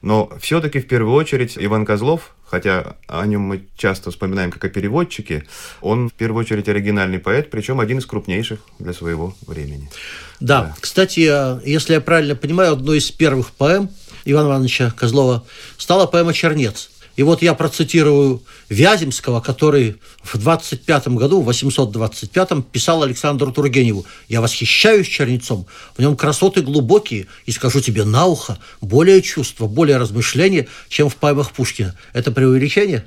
Но 0.00 0.30
все-таки 0.40 0.80
в 0.80 0.88
первую 0.88 1.14
очередь 1.14 1.56
Иван 1.58 1.84
Козлов 1.84 2.34
хотя 2.50 2.96
о 3.06 3.24
нем 3.26 3.42
мы 3.42 3.68
часто 3.76 4.10
вспоминаем 4.10 4.50
как 4.50 4.64
о 4.64 4.68
переводчике, 4.68 5.44
он 5.80 6.08
в 6.08 6.12
первую 6.12 6.40
очередь 6.40 6.68
оригинальный 6.68 7.20
поэт, 7.20 7.50
причем 7.50 7.78
один 7.78 7.98
из 7.98 8.06
крупнейших 8.06 8.58
для 8.78 8.92
своего 8.92 9.34
времени. 9.46 9.88
Да, 10.40 10.62
да. 10.62 10.76
кстати, 10.80 11.28
э, 11.30 11.60
если 11.64 11.94
я 11.94 12.00
правильно 12.00 12.34
понимаю, 12.34 12.72
одной 12.72 12.98
из 12.98 13.10
первых 13.10 13.52
поэм 13.52 13.88
Ивана 14.24 14.48
Ивановича 14.48 14.90
Козлова 14.90 15.44
стала 15.78 16.06
поэма 16.06 16.32
«Чернец». 16.32 16.90
И 17.20 17.22
вот 17.22 17.42
я 17.42 17.52
процитирую 17.52 18.42
Вяземского, 18.70 19.42
который 19.42 19.96
в 20.22 20.38
25 20.38 21.08
году, 21.08 21.42
в 21.42 21.50
825-м, 21.50 22.62
писал 22.62 23.02
Александру 23.02 23.52
Тургеневу 23.52 24.06
«Я 24.30 24.40
восхищаюсь 24.40 25.06
чернецом, 25.06 25.66
в 25.94 26.00
нем 26.00 26.16
красоты 26.16 26.62
глубокие, 26.62 27.26
и 27.44 27.52
скажу 27.52 27.82
тебе 27.82 28.04
на 28.04 28.24
ухо, 28.24 28.58
более 28.80 29.20
чувства, 29.20 29.66
более 29.66 29.98
размышления, 29.98 30.66
чем 30.88 31.10
в 31.10 31.16
поэмах 31.16 31.52
Пушкина». 31.52 31.94
Это 32.14 32.32
преувеличение? 32.32 33.04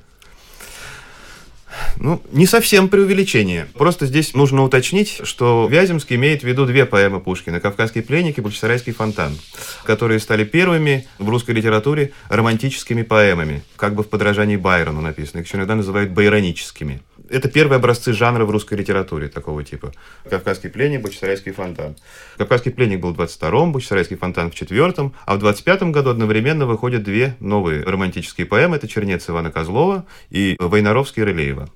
Ну, 1.98 2.22
не 2.32 2.46
совсем 2.46 2.90
преувеличение. 2.90 3.68
Просто 3.74 4.06
здесь 4.06 4.34
нужно 4.34 4.64
уточнить, 4.64 5.22
что 5.24 5.68
Вяземский 5.70 6.16
имеет 6.16 6.42
в 6.42 6.46
виду 6.46 6.66
две 6.66 6.86
поэмы 6.86 7.20
Пушкина 7.20 7.60
«Кавказский 7.60 8.02
пленник» 8.02 8.38
и 8.38 8.42
«Бахчисарайский 8.42 8.94
фонтан», 8.94 9.38
которые 9.84 10.20
стали 10.20 10.44
первыми 10.44 11.08
в 11.20 11.30
русской 11.30 11.52
литературе 11.52 12.12
романтическими 12.30 13.02
поэмами, 13.04 13.64
как 13.76 13.96
бы 13.96 14.04
в 14.04 14.10
подражании 14.10 14.58
Байрону 14.58 15.02
написаны. 15.02 15.42
Их 15.42 15.48
еще 15.48 15.58
иногда 15.58 15.76
называют 15.76 16.12
байроническими. 16.12 17.02
Это 17.34 17.50
первые 17.50 17.78
образцы 17.78 18.14
жанра 18.14 18.46
в 18.46 18.52
русской 18.52 18.76
литературе 18.76 19.28
такого 19.28 19.64
типа. 19.64 19.92
«Кавказский 20.30 20.70
пленник», 20.70 21.02
«Бахчисарайский 21.02 21.52
фонтан». 21.52 21.96
«Кавказский 22.38 22.72
пленник» 22.72 23.00
был 23.00 23.12
в 23.16 23.20
22-м, 23.20 23.72
«Бахчисарайский 23.72 24.18
фонтан» 24.18 24.52
в 24.52 24.54
4-м, 24.54 25.16
а 25.26 25.36
в 25.36 25.44
25-м 25.44 25.92
году 25.92 26.12
одновременно 26.12 26.68
выходят 26.68 27.02
две 27.02 27.36
новые 27.40 27.84
романтические 27.84 28.46
поэмы. 28.46 28.76
Это 28.76 28.88
«Чернец» 28.88 29.28
Ивана 29.28 29.52
Козлова 29.52 30.06
и 30.30 30.56
«Войнаровский» 30.60 31.24
Рылеева. 31.24 31.70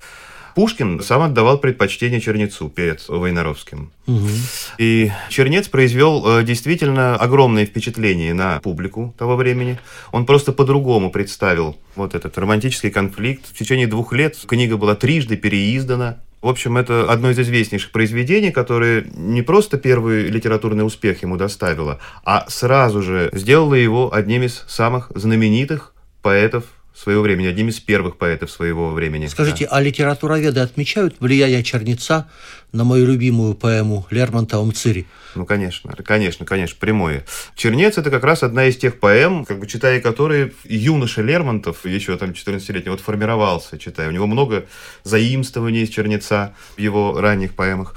Пушкин 0.58 1.00
сам 1.04 1.22
отдавал 1.22 1.58
предпочтение 1.58 2.20
Чернецу 2.20 2.68
перед 2.68 3.08
Войнаровским. 3.08 3.92
Угу. 4.08 4.28
И 4.78 5.12
Чернец 5.28 5.68
произвел 5.68 6.24
э, 6.26 6.42
действительно 6.42 7.14
огромное 7.14 7.64
впечатление 7.64 8.34
на 8.34 8.58
публику 8.58 9.14
того 9.16 9.36
времени. 9.36 9.78
Он 10.10 10.26
просто 10.26 10.50
по-другому 10.50 11.12
представил 11.12 11.76
вот 11.94 12.16
этот 12.16 12.36
романтический 12.38 12.90
конфликт. 12.90 13.46
В 13.46 13.56
течение 13.56 13.86
двух 13.86 14.12
лет 14.12 14.36
книга 14.48 14.76
была 14.76 14.96
трижды 14.96 15.36
переиздана. 15.36 16.18
В 16.42 16.48
общем, 16.48 16.76
это 16.76 17.08
одно 17.08 17.30
из 17.30 17.38
известнейших 17.38 17.92
произведений, 17.92 18.50
которое 18.50 19.04
не 19.14 19.42
просто 19.42 19.78
первый 19.78 20.26
литературный 20.26 20.84
успех 20.84 21.22
ему 21.22 21.36
доставило, 21.36 22.00
а 22.24 22.46
сразу 22.48 23.00
же 23.00 23.30
сделало 23.32 23.74
его 23.74 24.12
одним 24.12 24.42
из 24.42 24.64
самых 24.66 25.12
знаменитых 25.14 25.94
поэтов 26.20 26.64
своего 26.98 27.22
времени, 27.22 27.46
одним 27.46 27.68
из 27.68 27.78
первых 27.78 28.16
поэтов 28.16 28.50
своего 28.50 28.90
времени. 28.90 29.26
Скажите, 29.26 29.66
да. 29.66 29.76
а 29.76 29.80
литературоведы 29.80 30.60
отмечают 30.60 31.16
влияние 31.20 31.62
Черница 31.62 32.28
на 32.72 32.84
мою 32.84 33.06
любимую 33.06 33.54
поэму 33.54 34.06
Лермонтова 34.10 34.64
«Мцири»? 34.64 35.06
Ну, 35.34 35.46
конечно, 35.46 35.94
конечно, 36.04 36.44
конечно, 36.44 36.76
прямое. 36.78 37.24
«Чернец»— 37.54 37.96
это 37.98 38.10
как 38.10 38.24
раз 38.24 38.42
одна 38.42 38.66
из 38.66 38.76
тех 38.76 38.98
поэм, 38.98 39.44
как 39.44 39.60
бы 39.60 39.66
читая 39.66 40.00
которые 40.00 40.52
юноша 40.64 41.22
Лермонтов, 41.22 41.86
еще 41.86 42.16
там 42.16 42.30
14-летний, 42.30 42.90
вот 42.90 43.00
формировался, 43.00 43.78
читая. 43.78 44.08
У 44.08 44.12
него 44.12 44.26
много 44.26 44.66
заимствований 45.04 45.82
из 45.82 45.90
«Чернеца» 45.90 46.54
в 46.76 46.80
его 46.80 47.20
ранних 47.20 47.54
поэмах. 47.54 47.94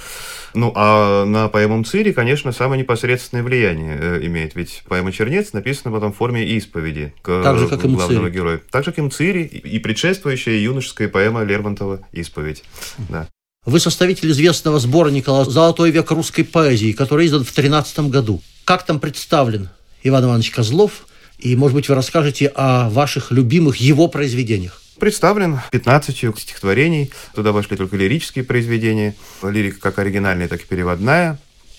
Ну, 0.53 0.71
а 0.75 1.25
на 1.25 1.47
поэму 1.47 1.77
«Мцири», 1.77 2.11
конечно, 2.11 2.51
самое 2.51 2.81
непосредственное 2.81 3.43
влияние 3.43 3.97
э, 3.99 4.25
имеет, 4.25 4.55
ведь 4.55 4.83
поэма 4.87 5.11
«Чернец» 5.11 5.53
написана 5.53 5.93
потом 5.93 6.11
в 6.13 6.17
форме 6.17 6.45
исповеди 6.45 7.13
к 7.21 7.41
так 7.43 7.57
же, 7.57 7.67
как 7.67 7.81
главного 7.81 8.29
героя. 8.29 8.61
Так 8.69 8.83
же, 8.83 8.91
как 8.91 8.99
и 8.99 9.01
«Мцири», 9.01 9.43
и 9.43 9.79
предшествующая 9.79 10.57
юношеская 10.59 11.07
поэма 11.07 11.43
Лермонтова 11.43 12.05
«Исповедь». 12.11 12.63
Да. 13.09 13.27
Вы 13.63 13.79
составитель 13.79 14.31
известного 14.31 14.79
сборника 14.79 15.43
«Золотой 15.43 15.91
век 15.91 16.09
русской 16.09 16.41
поэзии», 16.41 16.93
который 16.93 17.27
издан 17.27 17.43
в 17.43 17.51
13 17.51 18.09
году. 18.09 18.41
Как 18.65 18.87
там 18.87 18.99
представлен 18.99 19.69
Иван 20.01 20.23
Иванович 20.23 20.49
Козлов? 20.49 21.05
И, 21.37 21.55
может 21.55 21.75
быть, 21.75 21.87
вы 21.87 21.93
расскажете 21.93 22.47
о 22.55 22.89
ваших 22.89 23.29
любимых 23.29 23.75
его 23.77 24.07
произведениях? 24.07 24.81
Представлен 24.99 25.59
15 25.69 26.39
стихотворений. 26.39 27.11
Туда 27.35 27.51
вошли 27.51 27.77
только 27.77 27.97
лирические 27.97 28.45
произведения. 28.45 29.13
Лирика 29.43 29.79
как 29.79 29.99
оригинальная, 29.99 30.47
так 30.47 30.63
и 30.63 30.65
переводная. 30.65 31.37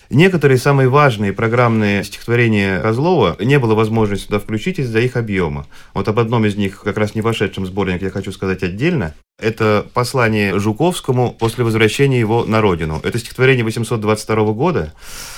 Некоторые 0.09 0.57
самые 0.57 0.89
важные 0.89 1.33
программные 1.33 2.03
стихотворения 2.03 2.79
Козлова 2.79 3.37
не 3.39 3.57
было 3.59 3.73
возможности 3.73 4.27
туда 4.27 4.39
включить 4.39 4.79
из-за 4.79 4.99
их 4.99 5.15
объема. 5.15 5.65
Вот 5.93 6.07
об 6.07 6.19
одном 6.19 6.45
из 6.45 6.55
них, 6.55 6.81
как 6.81 6.97
раз 6.97 7.15
не 7.15 7.21
вошедшем 7.21 7.63
в 7.63 7.67
сборник, 7.67 8.01
я 8.01 8.09
хочу 8.09 8.31
сказать 8.31 8.63
отдельно. 8.63 9.13
Это 9.39 9.85
послание 9.93 10.59
Жуковскому 10.59 11.31
после 11.31 11.63
возвращения 11.63 12.19
его 12.19 12.45
на 12.45 12.61
родину. 12.61 13.01
Это 13.03 13.17
стихотворение 13.17 13.63
822 13.63 14.53
года, 14.53 14.93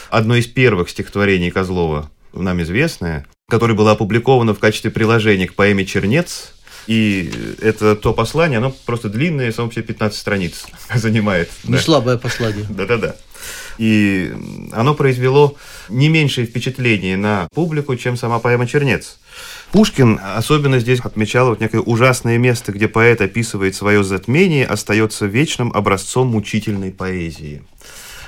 одно 0.10 0.36
из 0.36 0.48
первых 0.48 0.90
стихотворений 0.90 1.52
Козлова, 1.52 2.10
нам 2.34 2.62
известное, 2.62 3.26
которое 3.48 3.74
было 3.74 3.92
опубликовано 3.92 4.54
в 4.54 4.60
качестве 4.60 4.92
приложения 4.92 5.48
к 5.48 5.54
поэме 5.54 5.86
«Чернец», 5.86 6.54
и 6.88 7.32
это 7.62 7.96
то 7.96 8.14
послание, 8.14 8.58
оно 8.58 8.74
просто 8.86 9.10
длинное, 9.10 9.52
само 9.52 9.70
все 9.70 9.82
15 9.82 10.18
страниц 10.18 10.66
занимает. 10.94 11.50
Не 11.64 11.74
да. 11.74 11.80
слабое 11.80 12.18
послание. 12.18 12.66
Да-да-да. 12.70 13.16
И 13.78 14.34
оно 14.72 14.94
произвело 14.94 15.56
не 15.90 16.10
меньшее 16.10 16.48
впечатление 16.48 17.18
на 17.18 17.48
публику, 17.54 17.96
чем 17.96 18.18
сама 18.18 18.40
поэма 18.40 18.68
«Чернец». 18.68 19.20
Пушкин 19.72 20.20
особенно 20.24 20.80
здесь 20.80 21.02
отмечал 21.02 21.50
вот 21.50 21.60
некое 21.60 21.82
ужасное 21.82 22.38
место, 22.38 22.72
где 22.72 22.88
поэт 22.88 23.22
описывает 23.22 23.76
свое 23.76 24.04
затмение, 24.04 24.66
остается 24.66 25.26
вечным 25.26 25.72
образцом 25.74 26.28
мучительной 26.28 26.92
поэзии. 26.92 27.62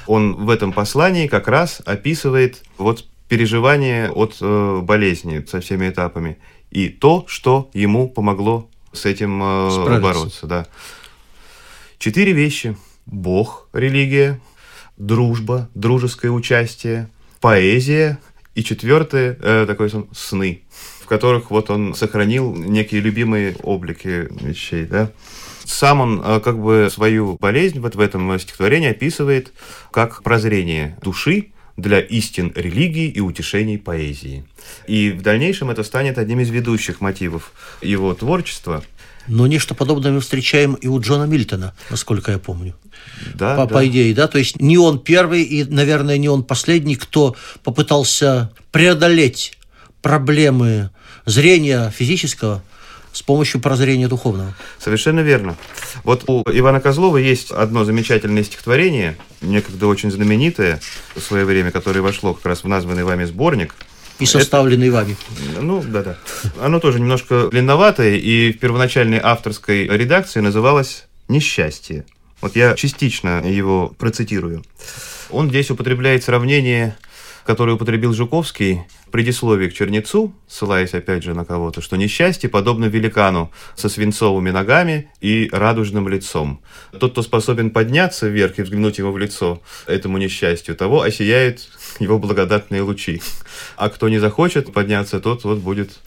Он 0.08 0.34
в 0.34 0.50
этом 0.50 0.74
послании 0.74 1.28
как 1.28 1.48
раз 1.48 1.82
описывает 1.86 2.64
вот 2.78 3.06
переживание 3.30 4.10
от 4.10 4.38
э, 4.42 4.80
болезни 4.82 5.46
со 5.50 5.60
всеми 5.60 5.90
этапами 5.90 6.38
и 6.72 6.90
то, 6.90 7.26
что 7.28 7.70
ему 7.74 8.10
помогло 8.10 8.70
с 8.94 9.06
этим 9.06 9.42
э, 9.42 10.00
бороться. 10.00 10.48
Да. 10.48 10.66
Четыре 11.98 12.34
вещи. 12.34 12.76
Бог, 13.06 13.70
религия, 13.72 14.40
дружба, 14.98 15.70
дружеское 15.74 16.30
участие, 16.30 17.10
поэзия 17.40 18.20
и 18.54 18.64
четвертое, 18.64 19.38
э, 19.42 19.66
такой 19.66 19.90
сон, 19.90 20.08
сны, 20.12 20.64
в 21.02 21.06
которых 21.08 21.52
вот 21.52 21.70
он 21.70 21.94
сохранил 21.96 22.54
некие 22.54 23.00
любимые 23.02 23.56
облики 23.64 24.28
вещей, 24.44 24.86
да. 24.86 25.12
Сам 25.64 26.02
он 26.02 26.22
э, 26.24 26.40
как 26.42 26.60
бы 26.60 26.90
свою 26.92 27.38
болезнь 27.40 27.80
вот 27.80 27.96
в 27.96 28.00
этом 28.00 28.38
стихотворении 28.40 28.90
описывает 28.90 29.54
как 29.92 30.24
прозрение 30.24 30.98
души 31.02 31.52
для 31.78 32.00
истин 32.00 32.52
религии 32.56 33.08
и 33.08 33.22
утешений 33.22 33.78
поэзии. 33.78 34.44
И 34.88 35.12
в 35.12 35.22
дальнейшем 35.22 35.70
это 35.70 35.84
станет 35.84 36.18
одним 36.18 36.40
из 36.40 36.50
ведущих 36.50 37.02
мотивов 37.02 37.54
его 37.82 38.14
творчества– 38.14 38.84
но 39.28 39.46
нечто 39.46 39.76
подобное 39.76 40.12
мы 40.12 40.22
встречаем 40.22 40.76
и 40.76 40.88
у 40.88 41.00
Джона 41.00 41.26
Мильтона, 41.26 41.74
насколько 41.90 42.32
я 42.32 42.40
помню. 42.40 42.76
Да, 43.34 43.56
по, 43.56 43.66
да. 43.66 43.74
по 43.76 43.88
идее, 43.88 44.14
да, 44.16 44.28
то 44.28 44.38
есть 44.38 44.60
не 44.62 44.78
он 44.78 45.00
первый 45.00 45.44
и, 45.44 45.64
наверное, 45.66 46.18
не 46.18 46.30
он 46.30 46.44
последний, 46.44 46.96
кто 46.96 47.36
попытался 47.64 48.52
преодолеть 48.72 49.58
проблемы 50.02 50.92
зрения 51.26 51.92
физического 51.92 52.64
с 53.18 53.22
помощью 53.24 53.60
прозрения 53.60 54.08
духовного. 54.08 54.56
Совершенно 54.80 55.22
верно. 55.22 55.58
Вот 56.04 56.24
у 56.28 56.44
Ивана 56.52 56.80
Козлова 56.80 57.18
есть 57.18 57.52
одно 57.52 57.84
замечательное 57.84 58.44
стихотворение, 58.44 59.18
некогда 59.42 59.88
очень 59.88 60.12
знаменитое 60.12 60.80
в 61.16 61.22
свое 61.22 61.46
время, 61.46 61.72
которое 61.72 62.02
вошло 62.02 62.34
как 62.34 62.46
раз 62.46 62.64
в 62.64 62.68
названный 62.68 63.04
вами 63.04 63.26
сборник– 63.26 63.76
и 64.20 64.26
составленный 64.26 64.88
Это, 64.88 64.96
вами. 64.96 65.18
Ну, 65.60 65.84
да-да. 65.84 66.18
Оно 66.60 66.80
тоже 66.80 67.00
немножко 67.00 67.50
длинноватое, 67.52 68.16
и 68.16 68.52
в 68.52 68.58
первоначальной 68.58 69.20
авторской 69.22 69.88
редакции 69.88 70.40
называлось 70.40 71.06
«Несчастье». 71.28 72.04
Вот 72.42 72.56
я 72.56 72.74
частично 72.74 73.44
его 73.48 73.94
процитирую. 73.98 74.64
Он 75.30 75.50
здесь 75.50 75.70
употребляет 75.70 76.24
сравнение 76.24 76.96
который 77.48 77.76
употребил 77.76 78.14
Жуковский 78.14 78.82
в 79.06 79.10
предисловии 79.10 79.70
к 79.70 79.74
Чернецу, 79.74 80.34
ссылаясь 80.50 80.94
опять 80.94 81.24
же 81.24 81.34
на 81.34 81.46
кого-то, 81.46 81.80
что 81.80 81.96
несчастье 81.96 82.50
подобно 82.50 82.86
великану 82.86 83.52
со 83.74 83.88
свинцовыми 83.88 84.52
ногами 84.52 85.10
и 85.22 85.48
радужным 85.54 86.10
лицом. 86.10 86.60
Тот, 87.00 87.14
кто 87.14 87.22
способен 87.22 87.72
подняться 87.72 88.28
вверх 88.28 88.60
и 88.60 88.64
взглянуть 88.64 88.98
ему 88.98 89.14
в 89.14 89.18
лицо, 89.18 89.62
этому 89.86 90.18
несчастью, 90.18 90.76
того 90.76 91.04
осияют 91.04 91.70
его 92.00 92.20
благодатные 92.20 92.82
лучи. 92.82 93.22
А 93.78 93.88
кто 93.88 94.10
не 94.10 94.20
захочет 94.20 94.74
подняться, 94.74 95.22
тот 95.22 95.46
вот 95.46 95.60
будет 95.60 96.00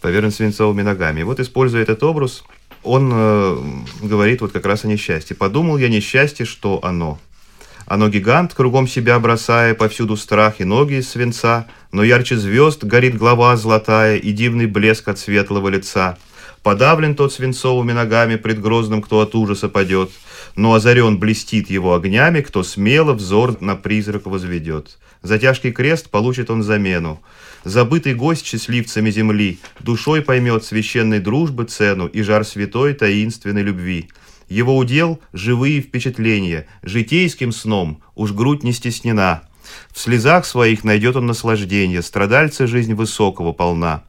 поверен 0.00 0.30
свинцовыми 0.30 0.82
ногами. 0.82 1.24
Вот, 1.24 1.40
используя 1.40 1.82
этот 1.82 2.04
образ, 2.04 2.44
он 2.84 3.10
э, 3.12 3.56
говорит 4.02 4.40
вот 4.40 4.52
как 4.52 4.66
раз 4.66 4.84
о 4.84 4.88
несчастье. 4.88 5.34
«Подумал 5.34 5.78
я 5.78 5.88
несчастье, 5.88 6.46
что 6.46 6.78
оно». 6.84 7.18
Оно 7.86 8.08
гигант, 8.08 8.54
кругом 8.54 8.88
себя 8.88 9.18
бросая, 9.18 9.74
повсюду 9.74 10.16
страх 10.16 10.60
и 10.60 10.64
ноги 10.64 10.94
из 10.94 11.08
свинца, 11.10 11.66
но 11.92 12.02
ярче 12.02 12.36
звезд 12.36 12.82
горит 12.82 13.16
глава 13.16 13.56
золотая 13.56 14.16
и 14.16 14.32
дивный 14.32 14.66
блеск 14.66 15.06
от 15.08 15.18
светлого 15.18 15.68
лица. 15.68 16.16
Подавлен 16.62 17.14
тот 17.14 17.32
свинцовыми 17.34 17.92
ногами 17.92 18.36
пред 18.36 18.58
грозным, 18.58 19.02
кто 19.02 19.20
от 19.20 19.34
ужаса 19.34 19.68
падет, 19.68 20.10
но 20.56 20.72
озарен 20.72 21.18
блестит 21.18 21.68
его 21.68 21.94
огнями, 21.94 22.40
кто 22.40 22.62
смело 22.62 23.12
взор 23.12 23.60
на 23.60 23.76
призрак 23.76 24.24
возведет. 24.24 24.96
За 25.20 25.38
тяжкий 25.38 25.72
крест 25.72 26.08
получит 26.08 26.50
он 26.50 26.62
замену. 26.62 27.22
Забытый 27.64 28.14
гость 28.14 28.46
счастливцами 28.46 29.10
земли 29.10 29.58
душой 29.80 30.22
поймет 30.22 30.64
священной 30.64 31.18
дружбы 31.18 31.64
цену 31.64 32.06
и 32.06 32.22
жар 32.22 32.44
святой 32.44 32.94
таинственной 32.94 33.62
любви. 33.62 34.08
Его 34.48 34.76
удел– 34.76 35.20
живые 35.32 35.80
впечатления, 35.80 36.66
житейским 36.82 37.52
сном, 37.52 38.02
уж 38.14 38.32
грудь 38.32 38.62
не 38.62 38.72
стеснена. 38.72 39.42
В 39.92 39.98
слезах 39.98 40.44
своих 40.44 40.84
найдет 40.84 41.16
он 41.16 41.26
наслаждение, 41.26 42.02
страдальца 42.02 42.66
жизнь 42.66 42.94
высокого 42.94 43.52
полна. 43.52 44.04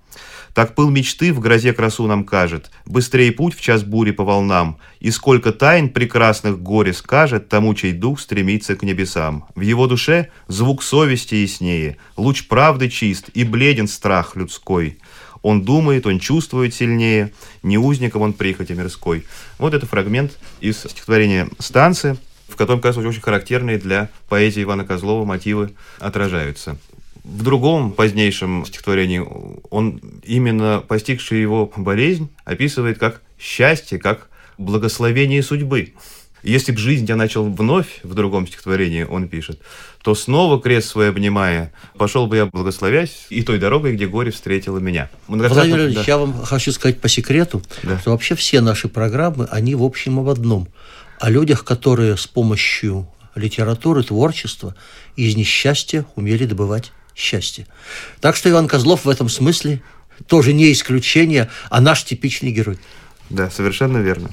Так 0.56 0.74
пыл 0.74 0.90
мечты 0.90 1.34
в 1.34 1.42
грозе 1.42 1.74
красу 1.74 2.08
нам 2.08 2.24
кажет, 2.24 2.72
Быстрее 2.86 3.34
путь 3.34 3.54
в 3.54 3.62
час 3.62 3.84
бури 3.84 4.12
по 4.12 4.24
волнам, 4.24 4.78
И 5.02 5.12
сколько 5.12 5.52
тайн 5.52 5.90
прекрасных 5.90 6.62
горе 6.62 6.94
скажет 6.94 7.50
Тому, 7.50 7.74
чей 7.76 7.92
дух 7.92 8.22
стремится 8.22 8.78
к 8.78 8.84
небесам. 8.84 9.46
В 9.54 9.60
его 9.60 9.86
душе 9.86 10.30
звук 10.48 10.82
совести 10.82 11.36
яснее, 11.36 11.98
Луч 12.16 12.48
правды 12.48 12.90
чист 12.90 13.30
и 13.34 13.44
бледен 13.44 13.90
страх 13.90 14.38
людской. 14.38 14.98
Он 15.46 15.62
думает, 15.62 16.08
он 16.08 16.18
чувствует 16.18 16.74
сильнее, 16.74 17.32
не 17.62 17.78
узником 17.78 18.24
он 18.24 18.34
прихоти 18.34 18.74
мирской. 18.74 19.26
Вот 19.60 19.76
это 19.76 19.86
фрагмент 19.86 20.40
из 20.60 20.80
стихотворения 20.80 21.48
«Станция», 21.60 22.18
в 22.48 22.56
котором, 22.56 22.82
кажется, 22.82 23.08
очень 23.08 23.22
характерные 23.22 23.78
для 23.78 24.10
поэзии 24.28 24.64
Ивана 24.64 24.86
Козлова 24.86 25.24
мотивы 25.24 25.74
отражаются. 26.00 26.78
В 27.24 27.44
другом 27.44 27.92
позднейшем 27.92 28.66
стихотворении 28.66 29.24
он 29.70 30.02
именно 30.24 30.84
постигший 30.88 31.42
его 31.42 31.72
болезнь 31.78 32.30
описывает 32.44 32.98
как 32.98 33.22
счастье, 33.38 34.00
как 34.00 34.30
благословение 34.58 35.44
судьбы. 35.44 35.94
Если 36.46 36.72
б 36.72 36.78
жизнь 36.78 37.06
я 37.10 37.16
начал 37.16 37.50
вновь, 37.50 38.02
в 38.04 38.14
другом 38.14 38.46
стихотворении 38.48 39.04
он 39.04 39.28
пишет, 39.28 39.60
то 40.04 40.14
снова 40.14 40.62
крест 40.62 40.90
свой 40.90 41.10
обнимая, 41.10 41.74
пошел 41.98 42.28
бы 42.28 42.36
я, 42.36 42.46
благословясь, 42.46 43.26
и 43.32 43.42
той 43.42 43.58
дорогой, 43.58 43.96
где 43.96 44.06
горе 44.06 44.30
встретило 44.30 44.78
меня. 44.78 45.10
Владимир 45.28 45.80
Ильич, 45.80 45.96
да. 45.96 46.04
я 46.06 46.18
вам 46.20 46.44
хочу 46.44 46.72
сказать 46.72 47.02
по 47.02 47.10
секрету, 47.10 47.64
да. 47.82 48.00
что 48.00 48.12
вообще 48.12 48.36
все 48.36 48.62
наши 48.62 48.88
программы, 48.88 49.48
они 49.50 49.74
в 49.74 49.84
общем 49.84 50.20
об 50.20 50.30
одном. 50.30 50.68
О 51.20 51.32
людях, 51.32 51.66
которые 51.66 52.16
с 52.16 52.28
помощью 52.28 53.08
литературы, 53.34 54.04
творчества 54.04 54.76
из 55.16 55.36
несчастья 55.36 56.06
умели 56.16 56.46
добывать 56.46 56.92
счастье. 57.16 57.66
Так 58.22 58.36
что 58.36 58.52
Иван 58.52 58.68
Козлов 58.68 59.06
в 59.06 59.10
этом 59.10 59.30
смысле 59.30 59.82
тоже 60.28 60.54
не 60.54 60.72
исключение, 60.72 61.50
а 61.72 61.82
наш 61.82 62.04
типичный 62.04 62.52
герой. 62.52 62.78
Да, 63.30 63.50
совершенно 63.50 63.98
верно. 63.98 64.30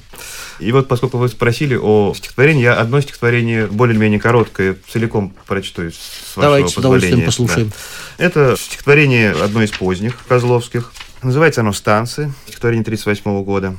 И 0.59 0.71
вот 0.71 0.87
поскольку 0.87 1.17
вы 1.17 1.27
спросили 1.27 1.75
о 1.75 2.13
стихотворении, 2.15 2.63
я 2.63 2.75
одно 2.75 3.01
стихотворение 3.01 3.67
более-менее 3.67 4.19
короткое 4.19 4.77
целиком 4.87 5.33
прочту, 5.47 5.89
с 5.89 6.33
Давайте 6.35 6.69
с 6.69 6.77
удовольствием 6.77 7.25
послушаем. 7.25 7.71
Да. 8.17 8.25
Это 8.25 8.55
стихотворение 8.57 9.31
одно 9.31 9.63
из 9.63 9.71
поздних 9.71 10.17
Козловских. 10.27 10.91
Называется 11.23 11.61
оно 11.61 11.73
«Станцы», 11.73 12.31
стихотворение 12.45 12.83
1938 12.83 13.43
года. 13.43 13.75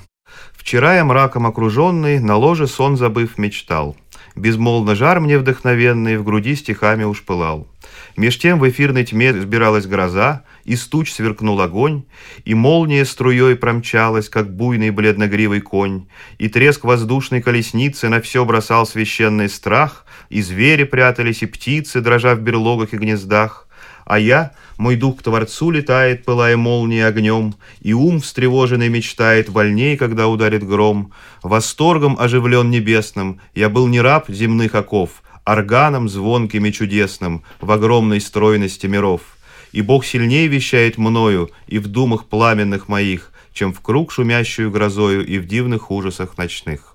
«Вчера 0.52 0.96
я 0.96 1.04
мраком 1.04 1.46
окруженный, 1.46 2.18
на 2.18 2.36
ложе 2.36 2.66
сон 2.66 2.96
забыв 2.96 3.38
мечтал. 3.38 3.96
Безмолвно 4.34 4.96
жар 4.96 5.20
мне 5.20 5.38
вдохновенный 5.38 6.16
в 6.16 6.24
груди 6.24 6.56
стихами 6.56 7.04
уж 7.04 7.22
пылал. 7.22 7.68
Меж 8.16 8.38
тем 8.38 8.58
в 8.58 8.68
эфирной 8.68 9.04
тьме 9.04 9.32
сбиралась 9.32 9.86
гроза, 9.86 10.42
из 10.64 10.86
туч 10.86 11.12
сверкнул 11.12 11.60
огонь, 11.60 12.04
и 12.44 12.54
молния 12.54 13.04
струей 13.04 13.56
промчалась, 13.56 14.28
как 14.28 14.54
буйный 14.54 14.90
бледногривый 14.90 15.60
конь, 15.60 16.06
и 16.38 16.48
треск 16.48 16.84
воздушной 16.84 17.42
колесницы 17.42 18.08
на 18.08 18.20
все 18.20 18.44
бросал 18.44 18.86
священный 18.86 19.48
страх, 19.48 20.06
и 20.30 20.42
звери 20.42 20.84
прятались, 20.84 21.42
и 21.42 21.46
птицы, 21.46 22.00
дрожа 22.00 22.34
в 22.34 22.40
берлогах 22.40 22.94
и 22.94 22.96
гнездах. 22.96 23.68
А 24.06 24.18
я, 24.18 24.52
мой 24.76 24.96
дух 24.96 25.18
к 25.18 25.22
Творцу 25.22 25.70
летает, 25.70 26.24
пылая 26.24 26.56
молнией 26.56 27.06
огнем, 27.06 27.54
и 27.80 27.94
ум 27.94 28.20
встревоженный 28.20 28.88
мечтает 28.88 29.48
вольней, 29.48 29.96
когда 29.96 30.28
ударит 30.28 30.66
гром. 30.66 31.12
Восторгом 31.42 32.16
оживлен 32.18 32.70
небесным, 32.70 33.40
я 33.54 33.68
был 33.68 33.86
не 33.86 34.00
раб 34.00 34.28
земных 34.28 34.74
оков, 34.74 35.22
органом 35.46 36.08
звонким 36.08 36.66
и 36.66 36.72
чудесным 36.72 37.44
в 37.60 37.70
огромной 37.70 38.20
стройности 38.20 38.86
миров. 38.86 39.33
И 39.74 39.82
Бог 39.82 40.06
сильнее 40.06 40.46
вещает 40.46 40.98
мною 40.98 41.50
и 41.66 41.80
в 41.80 41.88
думах 41.88 42.26
пламенных 42.26 42.86
моих, 42.86 43.32
чем 43.52 43.74
в 43.74 43.80
круг 43.80 44.12
шумящую 44.12 44.70
грозою 44.70 45.26
и 45.26 45.40
в 45.40 45.48
дивных 45.48 45.90
ужасах 45.90 46.38
ночных. 46.38 46.94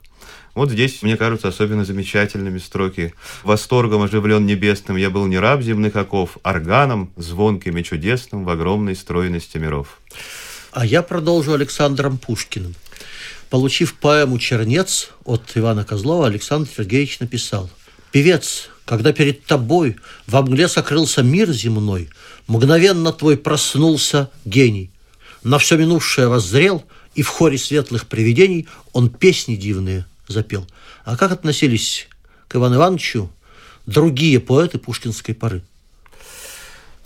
Вот 0.56 0.72
здесь, 0.72 1.04
мне 1.04 1.18
кажутся, 1.18 1.50
особенно 1.50 1.84
замечательными 1.84 2.58
строки. 2.58 3.14
«Восторгом 3.44 4.04
оживлен 4.04 4.46
небесным 4.46 4.96
я 4.96 5.10
был 5.10 5.26
не 5.26 5.38
раб 5.38 5.62
земных 5.62 5.98
оков, 5.98 6.38
органом, 6.44 7.12
звонким 7.18 7.78
и 7.78 7.84
чудесным 7.84 8.46
в 8.46 8.50
огромной 8.50 8.96
стройности 8.96 9.58
миров». 9.58 10.00
А 10.72 10.86
я 10.86 11.02
продолжу 11.02 11.54
Александром 11.54 12.18
Пушкиным. 12.18 12.76
Получив 13.50 13.96
поэму 13.96 14.40
«Чернец» 14.40 15.10
от 15.26 15.52
Ивана 15.56 15.84
Козлова, 15.84 16.28
Александр 16.28 16.70
Сергеевич 16.74 17.20
написал 17.20 17.70
«Певец, 18.14 18.70
когда 18.86 19.14
перед 19.14 19.46
тобой 19.46 19.98
во 20.26 20.42
мгле 20.42 20.68
сокрылся 20.68 21.22
мир 21.22 21.52
земной, 21.52 22.10
мгновенно 22.50 23.14
твой 23.14 23.38
проснулся 23.38 24.30
гений. 24.44 24.92
На 25.44 25.58
все 25.60 25.78
минувшее 25.78 26.28
воззрел, 26.28 26.84
и 27.16 27.22
в 27.22 27.30
хоре 27.30 27.58
светлых 27.58 28.08
привидений 28.08 28.68
он 28.92 29.10
песни 29.10 29.56
дивные 29.56 30.06
запел. 30.28 30.68
А 31.06 31.16
как 31.16 31.32
относились 31.32 32.08
к 32.48 32.56
Ивану 32.56 32.76
Ивановичу 32.76 33.32
другие 33.86 34.40
поэты 34.40 34.80
пушкинской 34.80 35.34
поры? 35.34 35.64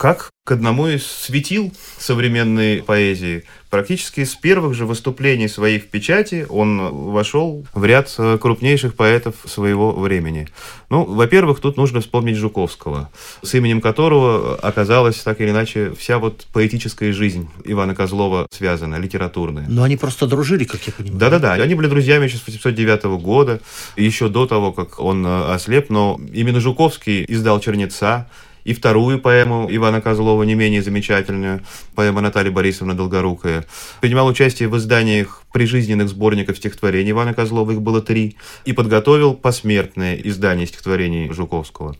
Как 0.04 0.28
к 0.44 0.52
одному 0.52 0.86
из 0.88 1.06
светил 1.06 1.72
современной 1.96 2.82
поэзии. 2.82 3.44
Практически 3.70 4.24
с 4.24 4.34
первых 4.34 4.74
же 4.74 4.84
выступлений 4.84 5.48
своих 5.48 5.84
в 5.84 5.86
печати 5.86 6.44
он 6.50 7.10
вошел 7.10 7.64
в 7.72 7.82
ряд 7.86 8.14
э, 8.18 8.36
крупнейших 8.38 8.96
поэтов 8.96 9.34
своего 9.46 9.92
времени. 9.92 10.46
Ну, 10.90 11.04
во-первых, 11.04 11.60
тут 11.60 11.78
нужно 11.78 12.02
вспомнить 12.02 12.36
Жуковского, 12.36 13.08
с 13.40 13.54
именем 13.54 13.80
которого 13.80 14.56
оказалась 14.56 15.16
так 15.20 15.40
или 15.40 15.48
иначе 15.48 15.94
вся 15.98 16.18
вот 16.18 16.46
поэтическая 16.52 17.10
жизнь 17.14 17.48
Ивана 17.64 17.94
Козлова 17.94 18.46
связана, 18.50 18.96
литературная. 18.96 19.64
Но 19.66 19.84
они 19.84 19.96
просто 19.96 20.26
дружили, 20.26 20.64
как 20.64 20.82
я 20.86 20.92
понимаю. 20.92 21.18
Да-да-да, 21.18 21.54
они 21.54 21.74
были 21.74 21.86
друзьями 21.86 22.24
еще 22.24 22.36
с 22.36 22.42
1809 22.42 23.04
года, 23.22 23.62
еще 23.96 24.28
до 24.28 24.44
того, 24.44 24.72
как 24.72 25.00
он 25.00 25.24
э, 25.24 25.54
ослеп, 25.54 25.88
но 25.88 26.20
именно 26.30 26.60
Жуковский 26.60 27.24
издал 27.26 27.58
«Чернеца», 27.60 28.28
и 28.64 28.72
вторую 28.72 29.20
поэму 29.20 29.68
Ивана 29.70 30.00
Козлова, 30.00 30.42
не 30.42 30.54
менее 30.54 30.82
замечательную, 30.82 31.62
поэма 31.94 32.20
Натальи 32.20 32.50
Борисовны 32.50 32.94
Долгорукая. 32.94 33.64
Принимал 34.00 34.26
участие 34.26 34.68
в 34.68 34.76
изданиях 34.76 35.42
прижизненных 35.52 36.08
сборников 36.08 36.56
стихотворений 36.56 37.12
Ивана 37.12 37.34
Козлова, 37.34 37.70
их 37.72 37.82
было 37.82 38.00
три, 38.00 38.36
и 38.64 38.72
подготовил 38.72 39.34
посмертное 39.34 40.16
издание 40.16 40.66
стихотворений 40.66 41.32
Жуковского. 41.32 41.96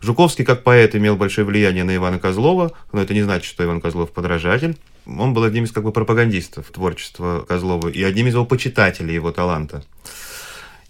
Жуковский, 0.00 0.44
как 0.44 0.62
поэт, 0.62 0.94
имел 0.94 1.16
большое 1.16 1.46
влияние 1.46 1.84
на 1.84 1.96
Ивана 1.96 2.18
Козлова, 2.18 2.72
но 2.92 3.02
это 3.02 3.14
не 3.14 3.22
значит, 3.22 3.46
что 3.46 3.64
Иван 3.64 3.80
Козлов 3.80 4.12
подражатель. 4.12 4.76
Он 5.06 5.34
был 5.34 5.42
одним 5.42 5.64
из 5.64 5.72
как 5.72 5.82
бы 5.82 5.92
пропагандистов 5.92 6.66
творчества 6.70 7.44
Козлова 7.48 7.88
и 7.88 8.02
одним 8.02 8.28
из 8.28 8.34
его 8.34 8.44
почитателей 8.44 9.14
его 9.14 9.32
таланта. 9.32 9.82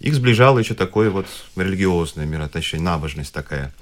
Их 0.03 0.15
сближало 0.15 0.59
еще 0.59 0.73
такое 0.73 1.09
вот 1.09 1.25
религиозное 1.55 2.25
миротощение, 2.25 2.83
набожность 2.83 3.33
такая. 3.33 3.73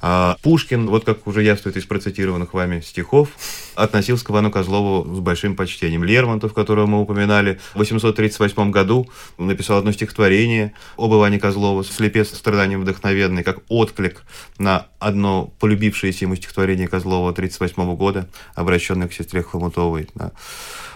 А 0.00 0.36
Пушкин, 0.42 0.88
вот 0.88 1.04
как 1.04 1.24
уже 1.28 1.44
явствует 1.44 1.76
из 1.76 1.84
процитированных 1.84 2.52
вами 2.52 2.80
стихов, 2.80 3.28
относился 3.76 4.24
к 4.24 4.30
Ивану 4.30 4.50
Козлову 4.50 5.14
с 5.14 5.20
большим 5.20 5.54
почтением. 5.54 6.02
Лермонтов, 6.02 6.52
которого 6.52 6.86
мы 6.86 7.00
упоминали, 7.00 7.60
в 7.74 7.78
838 7.78 8.72
году 8.72 9.08
написал 9.38 9.78
одно 9.78 9.92
стихотворение 9.92 10.74
об 10.96 11.14
Иване 11.14 11.38
Козлову 11.38 11.84
«Слепец 11.84 12.34
страданием 12.34 12.80
вдохновенный», 12.80 13.44
как 13.44 13.60
отклик 13.68 14.24
на 14.58 14.88
одно 14.98 15.52
полюбившееся 15.60 16.24
ему 16.24 16.34
стихотворение 16.34 16.88
Козлова 16.88 17.30
1938 17.30 17.94
года, 17.94 18.28
обращенное 18.56 19.06
к 19.06 19.12
сестре 19.12 19.44
Хомутовой. 19.44 20.08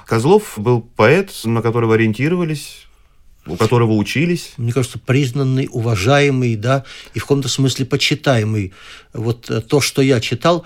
Козлов 0.07 0.55
был 0.57 0.81
поэт, 0.81 1.31
на 1.45 1.63
которого 1.63 1.95
ориентировались 1.95 2.89
у 3.47 3.57
которого 3.57 3.93
учились. 3.93 4.53
Мне 4.57 4.73
кажется, 4.73 4.99
признанный, 4.99 5.69
уважаемый, 5.71 6.57
да, 6.57 6.85
и 7.15 7.19
в 7.19 7.23
каком-то 7.23 7.49
смысле 7.49 7.87
почитаемый. 7.87 8.73
Вот 9.13 9.51
э, 9.51 9.61
то, 9.61 9.81
что 9.81 10.01
я 10.03 10.21
читал 10.21 10.65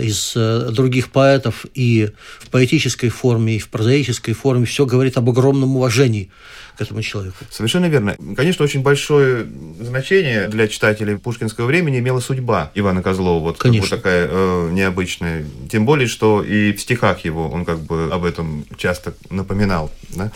из 0.00 0.34
э, 0.36 0.70
других 0.70 1.10
поэтов 1.10 1.66
и 1.74 2.10
в 2.38 2.50
поэтической 2.50 3.08
форме, 3.08 3.56
и 3.56 3.58
в 3.58 3.68
прозаической 3.68 4.34
форме, 4.34 4.64
все 4.64 4.86
говорит 4.86 5.16
об 5.16 5.28
огромном 5.28 5.76
уважении 5.76 6.30
к 6.76 6.80
этому 6.80 7.02
человеку. 7.02 7.36
Совершенно 7.50 7.86
верно. 7.86 8.16
Конечно, 8.36 8.64
очень 8.64 8.82
большое 8.82 9.46
значение 9.80 10.48
для 10.48 10.68
читателей 10.68 11.18
пушкинского 11.18 11.66
времени 11.66 11.98
имела 11.98 12.20
судьба 12.20 12.70
Ивана 12.74 13.02
Козлова. 13.02 13.42
Вот 13.42 13.58
Конечно. 13.58 13.88
Как 13.88 13.98
бы 13.98 14.02
такая 14.02 14.28
э, 14.30 14.70
необычная. 14.72 15.44
Тем 15.70 15.84
более, 15.84 16.06
что 16.06 16.42
и 16.42 16.72
в 16.72 16.80
стихах 16.80 17.24
его 17.24 17.48
он 17.48 17.64
как 17.64 17.80
бы 17.80 18.08
об 18.12 18.24
этом 18.24 18.64
часто 18.76 19.14
напоминал. 19.30 19.90
Да? 20.10 20.30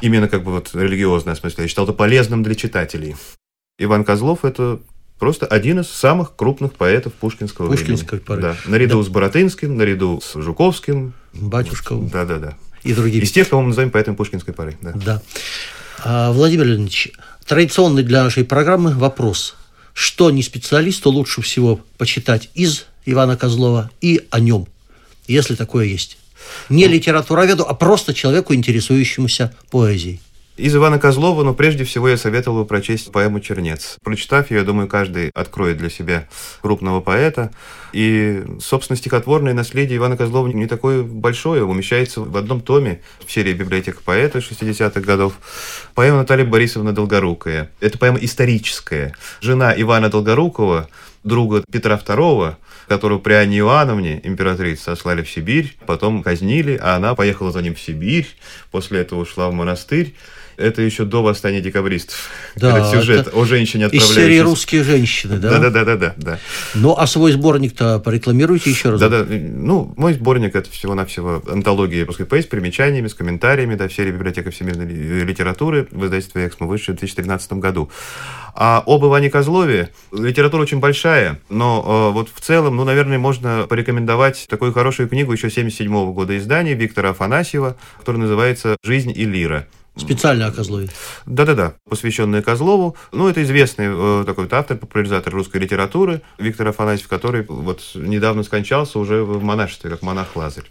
Именно 0.00 0.28
как 0.28 0.44
бы 0.44 0.52
вот 0.52 0.70
религиозное 0.74 1.34
смысле. 1.34 1.64
Я 1.64 1.68
считал 1.68 1.84
это 1.84 1.92
полезным 1.92 2.42
для 2.42 2.54
читателей. 2.54 3.16
Иван 3.78 4.04
Козлов– 4.04 4.40
это 4.44 4.80
просто 5.18 5.46
один 5.46 5.80
из 5.80 5.88
самых 5.88 6.36
крупных 6.36 6.74
поэтов 6.74 7.12
пушкинского 7.14 7.68
Пушкинской 7.68 8.18
времени. 8.18 8.26
поры. 8.26 8.42
Да. 8.42 8.56
Наряду 8.66 8.98
да. 8.98 9.04
с 9.04 9.08
Боротынским, 9.08 9.76
наряду 9.76 10.20
с 10.22 10.40
Жуковским. 10.40 11.12
Батюшковым. 11.34 12.08
Да-да-да 12.08 12.56
и 12.82 12.92
другими. 12.92 13.22
Из 13.22 13.32
тех, 13.32 13.48
кого 13.48 13.62
мы 13.62 13.68
называем 13.68 13.90
поэтами 13.90 14.14
пушкинской 14.14 14.54
поры. 14.54 14.76
Да. 14.80 14.92
да. 14.94 15.22
А, 16.04 16.32
Владимир 16.32 16.66
Леонидович, 16.66 17.12
традиционный 17.46 18.02
для 18.02 18.24
нашей 18.24 18.44
программы 18.44 18.94
вопрос. 18.94 19.56
Что 19.92 20.30
не 20.30 20.42
специалисту 20.42 21.10
лучше 21.10 21.42
всего 21.42 21.80
почитать 21.96 22.50
из 22.54 22.86
Ивана 23.04 23.36
Козлова 23.36 23.90
и 24.00 24.26
о 24.30 24.38
нем, 24.38 24.68
если 25.26 25.54
такое 25.54 25.86
есть? 25.86 26.18
Не 26.68 26.86
литературоведу, 26.86 27.66
а 27.68 27.74
просто 27.74 28.14
человеку, 28.14 28.54
интересующемуся 28.54 29.54
поэзией. 29.70 30.20
Из 30.58 30.74
Ивана 30.74 30.98
Козлова, 30.98 31.44
но 31.44 31.54
прежде 31.54 31.84
всего 31.84 32.08
я 32.08 32.16
советовал 32.16 32.62
бы 32.62 32.66
прочесть 32.66 33.12
поэму 33.12 33.38
«Чернец». 33.38 33.96
Прочитав 34.02 34.50
ее, 34.50 34.58
я 34.58 34.64
думаю, 34.64 34.88
каждый 34.88 35.30
откроет 35.32 35.76
для 35.76 35.88
себя 35.88 36.26
крупного 36.62 37.00
поэта. 37.00 37.52
И, 37.92 38.42
собственно, 38.60 38.96
стихотворное 38.96 39.54
наследие 39.54 39.98
Ивана 39.98 40.16
Козлова 40.16 40.48
не 40.48 40.66
такое 40.66 41.04
большое, 41.04 41.62
умещается 41.62 42.22
в 42.22 42.36
одном 42.36 42.60
томе 42.60 43.02
в 43.24 43.30
серии 43.30 43.52
«Библиотека 43.52 44.02
поэта» 44.04 44.40
60-х 44.40 45.00
годов. 45.00 45.34
Поэма 45.94 46.18
Натальи 46.18 46.42
Борисовна 46.42 46.92
Долгорукая. 46.92 47.70
Это 47.78 47.96
поэма 47.96 48.18
историческая. 48.20 49.14
Жена 49.40 49.72
Ивана 49.80 50.08
Долгорукова, 50.08 50.88
друга 51.22 51.62
Петра 51.70 52.02
II, 52.04 52.56
которую 52.88 53.20
при 53.20 53.34
Анне 53.34 53.58
Иоанновне, 53.58 54.20
императрице, 54.24 54.82
сослали 54.82 55.22
в 55.22 55.30
Сибирь, 55.30 55.76
потом 55.86 56.22
казнили, 56.24 56.76
а 56.82 56.96
она 56.96 57.14
поехала 57.14 57.52
за 57.52 57.62
ним 57.62 57.76
в 57.76 57.80
Сибирь, 57.80 58.26
после 58.72 59.00
этого 59.00 59.20
ушла 59.20 59.48
в 59.50 59.52
монастырь. 59.52 60.14
Это 60.58 60.82
еще 60.82 61.04
до 61.04 61.22
восстания 61.22 61.60
декабристов. 61.60 62.30
Да, 62.56 62.78
это 62.78 62.90
сюжет 62.90 63.28
о 63.32 63.44
женщине, 63.44 63.88
Из 63.92 64.04
серии. 64.04 64.40
«Русские 64.40 64.82
женщины», 64.82 65.36
да? 65.38 65.58
Да, 65.58 65.70
да, 65.70 65.84
да, 65.84 65.96
да, 65.96 66.14
да. 66.16 66.38
Ну, 66.74 66.96
а 66.98 67.06
свой 67.06 67.30
сборник-то 67.32 68.00
порекламируйте 68.00 68.68
еще 68.70 68.90
раз. 68.90 69.00
Да, 69.00 69.08
да. 69.08 69.24
Ну, 69.28 69.94
мой 69.96 70.14
сборник 70.14 70.56
это 70.56 70.68
всего-навсего 70.70 71.42
антология 71.48 72.04
русской 72.04 72.26
поэзии 72.26 72.46
с 72.46 72.50
примечаниями, 72.50 73.06
с 73.06 73.14
комментариями, 73.14 73.76
да, 73.76 73.86
в 73.86 73.92
серии 73.92 74.10
библиотека 74.10 74.50
всемирной 74.50 74.86
ли- 74.86 75.24
литературы 75.24 75.86
в 75.92 76.04
издательстве 76.06 76.48
«Эксмо» 76.48 76.66
вышедшей 76.66 76.94
в 76.94 76.98
2013 76.98 77.52
году. 77.54 77.88
А 78.54 78.82
об 78.84 79.04
Иване 79.04 79.30
Козлове 79.30 79.90
литература 80.12 80.62
очень 80.62 80.80
большая, 80.80 81.38
но 81.48 82.10
э, 82.10 82.12
вот 82.12 82.30
в 82.34 82.40
целом, 82.40 82.74
ну, 82.74 82.82
наверное, 82.84 83.18
можно 83.18 83.66
порекомендовать 83.68 84.46
такую 84.48 84.72
хорошую 84.72 85.08
книгу 85.08 85.32
еще 85.32 85.48
77 85.50 86.12
года 86.12 86.36
издания 86.36 86.74
Виктора 86.74 87.10
Афанасьева, 87.10 87.76
которая 88.00 88.22
называется 88.22 88.76
«Жизнь 88.82 89.12
и 89.14 89.24
лира». 89.24 89.68
Специально 89.98 90.46
о 90.46 90.52
Козлове. 90.52 90.88
Да-да-да, 91.26 91.74
посвященная 91.88 92.40
Козлову. 92.42 92.96
Ну, 93.12 93.28
это 93.28 93.42
известный 93.42 93.86
э, 93.88 94.24
такой 94.24 94.44
вот 94.44 94.52
автор, 94.52 94.76
популяризатор 94.76 95.32
русской 95.32 95.58
литературы 95.58 96.22
Виктор 96.38 96.68
Афанасьев, 96.68 97.08
который 97.08 97.44
вот 97.48 97.82
недавно 97.94 98.42
скончался 98.44 98.98
уже 98.98 99.22
в 99.24 99.42
монашестве, 99.42 99.90
как 99.90 100.02
монах 100.02 100.36
Лазарь. 100.36 100.64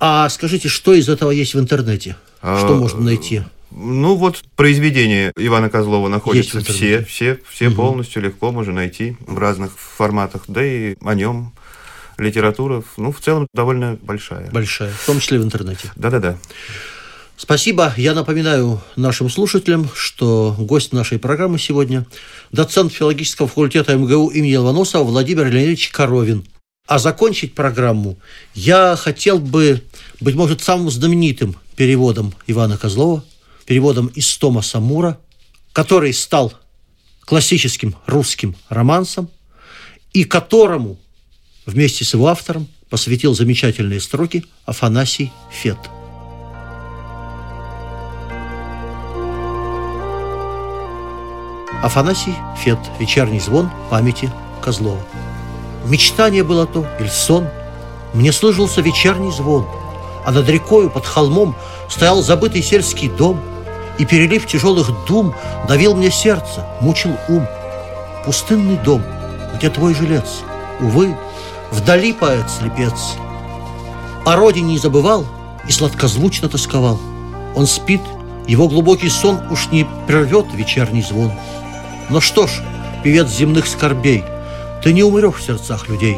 А 0.00 0.28
скажите, 0.28 0.68
что 0.68 0.92
из 0.94 1.08
этого 1.08 1.30
есть 1.30 1.54
в 1.54 1.60
интернете? 1.60 2.16
Что 2.40 2.74
А, 2.74 2.74
можно 2.76 3.00
найти? 3.00 3.42
Ну, 3.70 4.16
вот 4.16 4.42
произведения 4.56 5.32
Ивана 5.36 5.68
Козлова 5.70 6.08
находятся 6.08 6.60
все, 6.60 7.04
все, 7.04 7.38
все 7.48 7.70
полностью 7.70 8.22
легко 8.22 8.50
можно 8.50 8.72
найти 8.72 9.16
в 9.26 9.38
разных 9.38 9.72
форматах, 9.78 10.44
да 10.48 10.64
и 10.64 10.96
о 11.04 11.14
нем 11.14 11.52
литература, 12.16 12.82
ну, 12.96 13.12
в 13.12 13.20
целом 13.20 13.46
довольно 13.54 13.98
большая. 14.02 14.50
Большая, 14.50 14.90
в 14.90 15.06
том 15.06 15.20
числе 15.20 15.38
в 15.38 15.44
интернете. 15.44 15.90
Да-да-да. 15.96 16.36
Спасибо. 17.38 17.94
Я 17.96 18.14
напоминаю 18.14 18.82
нашим 18.96 19.30
слушателям, 19.30 19.88
что 19.94 20.56
гость 20.58 20.92
нашей 20.92 21.20
программы 21.20 21.60
сегодня– 21.60 22.04
доцент 22.52 22.92
филологического 22.92 23.46
факультета 23.46 23.96
МГУ 23.96 24.30
имени 24.30 24.56
Ломоносова 24.56 25.04
Владимир 25.04 25.46
Леонидович 25.46 25.90
Коровин. 25.90 26.44
А 26.88 26.98
закончить 26.98 27.54
программу 27.54 28.18
я 28.54 28.96
хотел 28.96 29.38
бы, 29.38 29.84
быть 30.20 30.34
может, 30.34 30.62
самым 30.62 30.90
знаменитым 30.90 31.54
переводом 31.76 32.34
Ивана 32.48 32.76
Козлова, 32.76 33.24
переводом 33.66 34.08
из 34.08 34.36
Тома 34.36 34.62
Самура, 34.62 35.16
который 35.72 36.12
стал 36.14 36.52
классическим 37.20 37.94
русским 38.06 38.56
романсом 38.68 39.30
и 40.12 40.24
которому 40.24 40.98
вместе 41.66 42.04
с 42.04 42.14
его 42.14 42.26
автором 42.26 42.66
посвятил 42.90 43.32
замечательные 43.32 44.00
строки 44.00 44.44
Афанасий 44.66 45.30
Фет. 45.52 45.78
Афанасий 51.82 52.34
Фет. 52.56 52.78
Вечерний 52.98 53.38
звон 53.38 53.70
памяти 53.88 54.30
Козлова. 54.60 54.98
Мечтание 55.84 56.42
было 56.42 56.66
то 56.66 56.84
или 56.98 57.08
сон. 57.08 57.46
Мне 58.14 58.32
слышался 58.32 58.80
вечерний 58.80 59.30
звон, 59.30 59.64
а 60.24 60.32
над 60.32 60.48
рекою 60.48 60.90
под 60.90 61.06
холмом 61.06 61.54
стоял 61.88 62.20
забытый 62.22 62.62
сельский 62.62 63.08
дом, 63.08 63.40
и 63.98 64.04
перелив 64.04 64.46
тяжелых 64.46 64.90
дум 65.06 65.34
давил 65.68 65.94
мне 65.94 66.10
сердце, 66.10 66.66
мучил 66.80 67.16
ум. 67.28 67.46
Пустынный 68.24 68.76
дом, 68.76 69.02
где 69.54 69.70
твой 69.70 69.94
жилец, 69.94 70.42
увы, 70.80 71.16
вдали 71.70 72.12
поэт-слепец. 72.12 73.14
О 74.24 74.36
родине 74.36 74.72
не 74.72 74.78
забывал 74.78 75.26
и 75.66 75.72
сладкозвучно 75.72 76.48
тосковал. 76.48 76.98
Он 77.54 77.66
спит, 77.66 78.02
его 78.46 78.68
глубокий 78.68 79.08
сон 79.08 79.40
уж 79.50 79.68
не 79.70 79.86
прервет 80.06 80.46
вечерний 80.54 81.02
звон. 81.02 81.32
Но 82.10 82.20
что 82.20 82.46
ж, 82.46 82.50
певец 83.04 83.28
земных 83.28 83.66
скорбей, 83.66 84.24
ты 84.82 84.92
не 84.92 85.02
умрешь 85.02 85.34
в 85.36 85.42
сердцах 85.42 85.88
людей. 85.88 86.16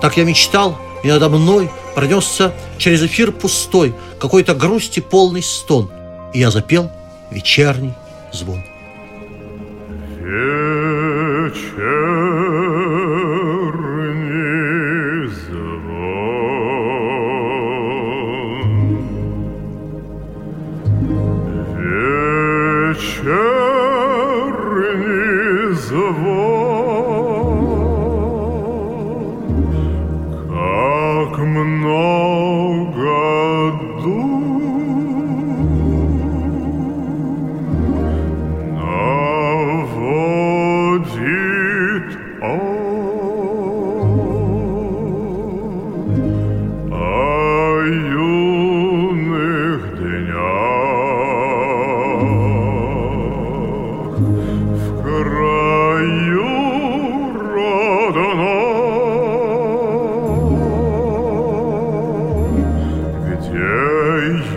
Так 0.00 0.16
я 0.16 0.24
мечтал, 0.24 0.78
и 1.04 1.08
надо 1.08 1.28
мной 1.28 1.70
пронесся 1.94 2.52
через 2.78 3.02
эфир 3.02 3.32
пустой 3.32 3.94
какой-то 4.18 4.54
грусти 4.54 5.00
полный 5.00 5.42
стон, 5.42 5.90
и 6.32 6.40
я 6.40 6.50
запел 6.50 6.90
вечерний 7.30 7.94
звон. 8.32 8.64
Вечерний 10.20 12.11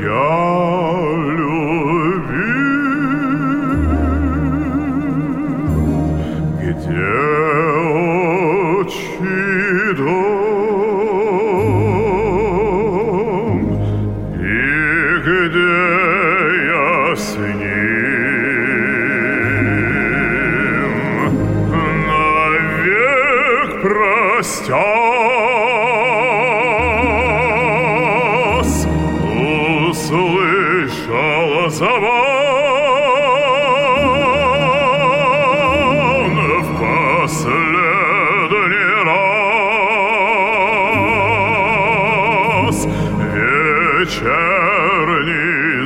я 0.01 0.34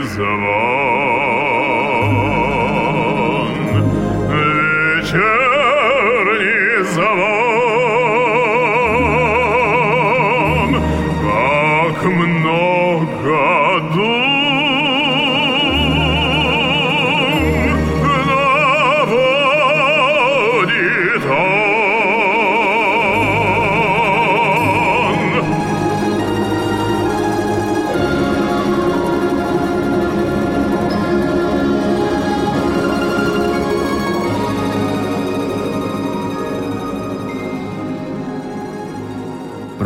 вечерний 0.10 0.15
звон, 0.15 0.88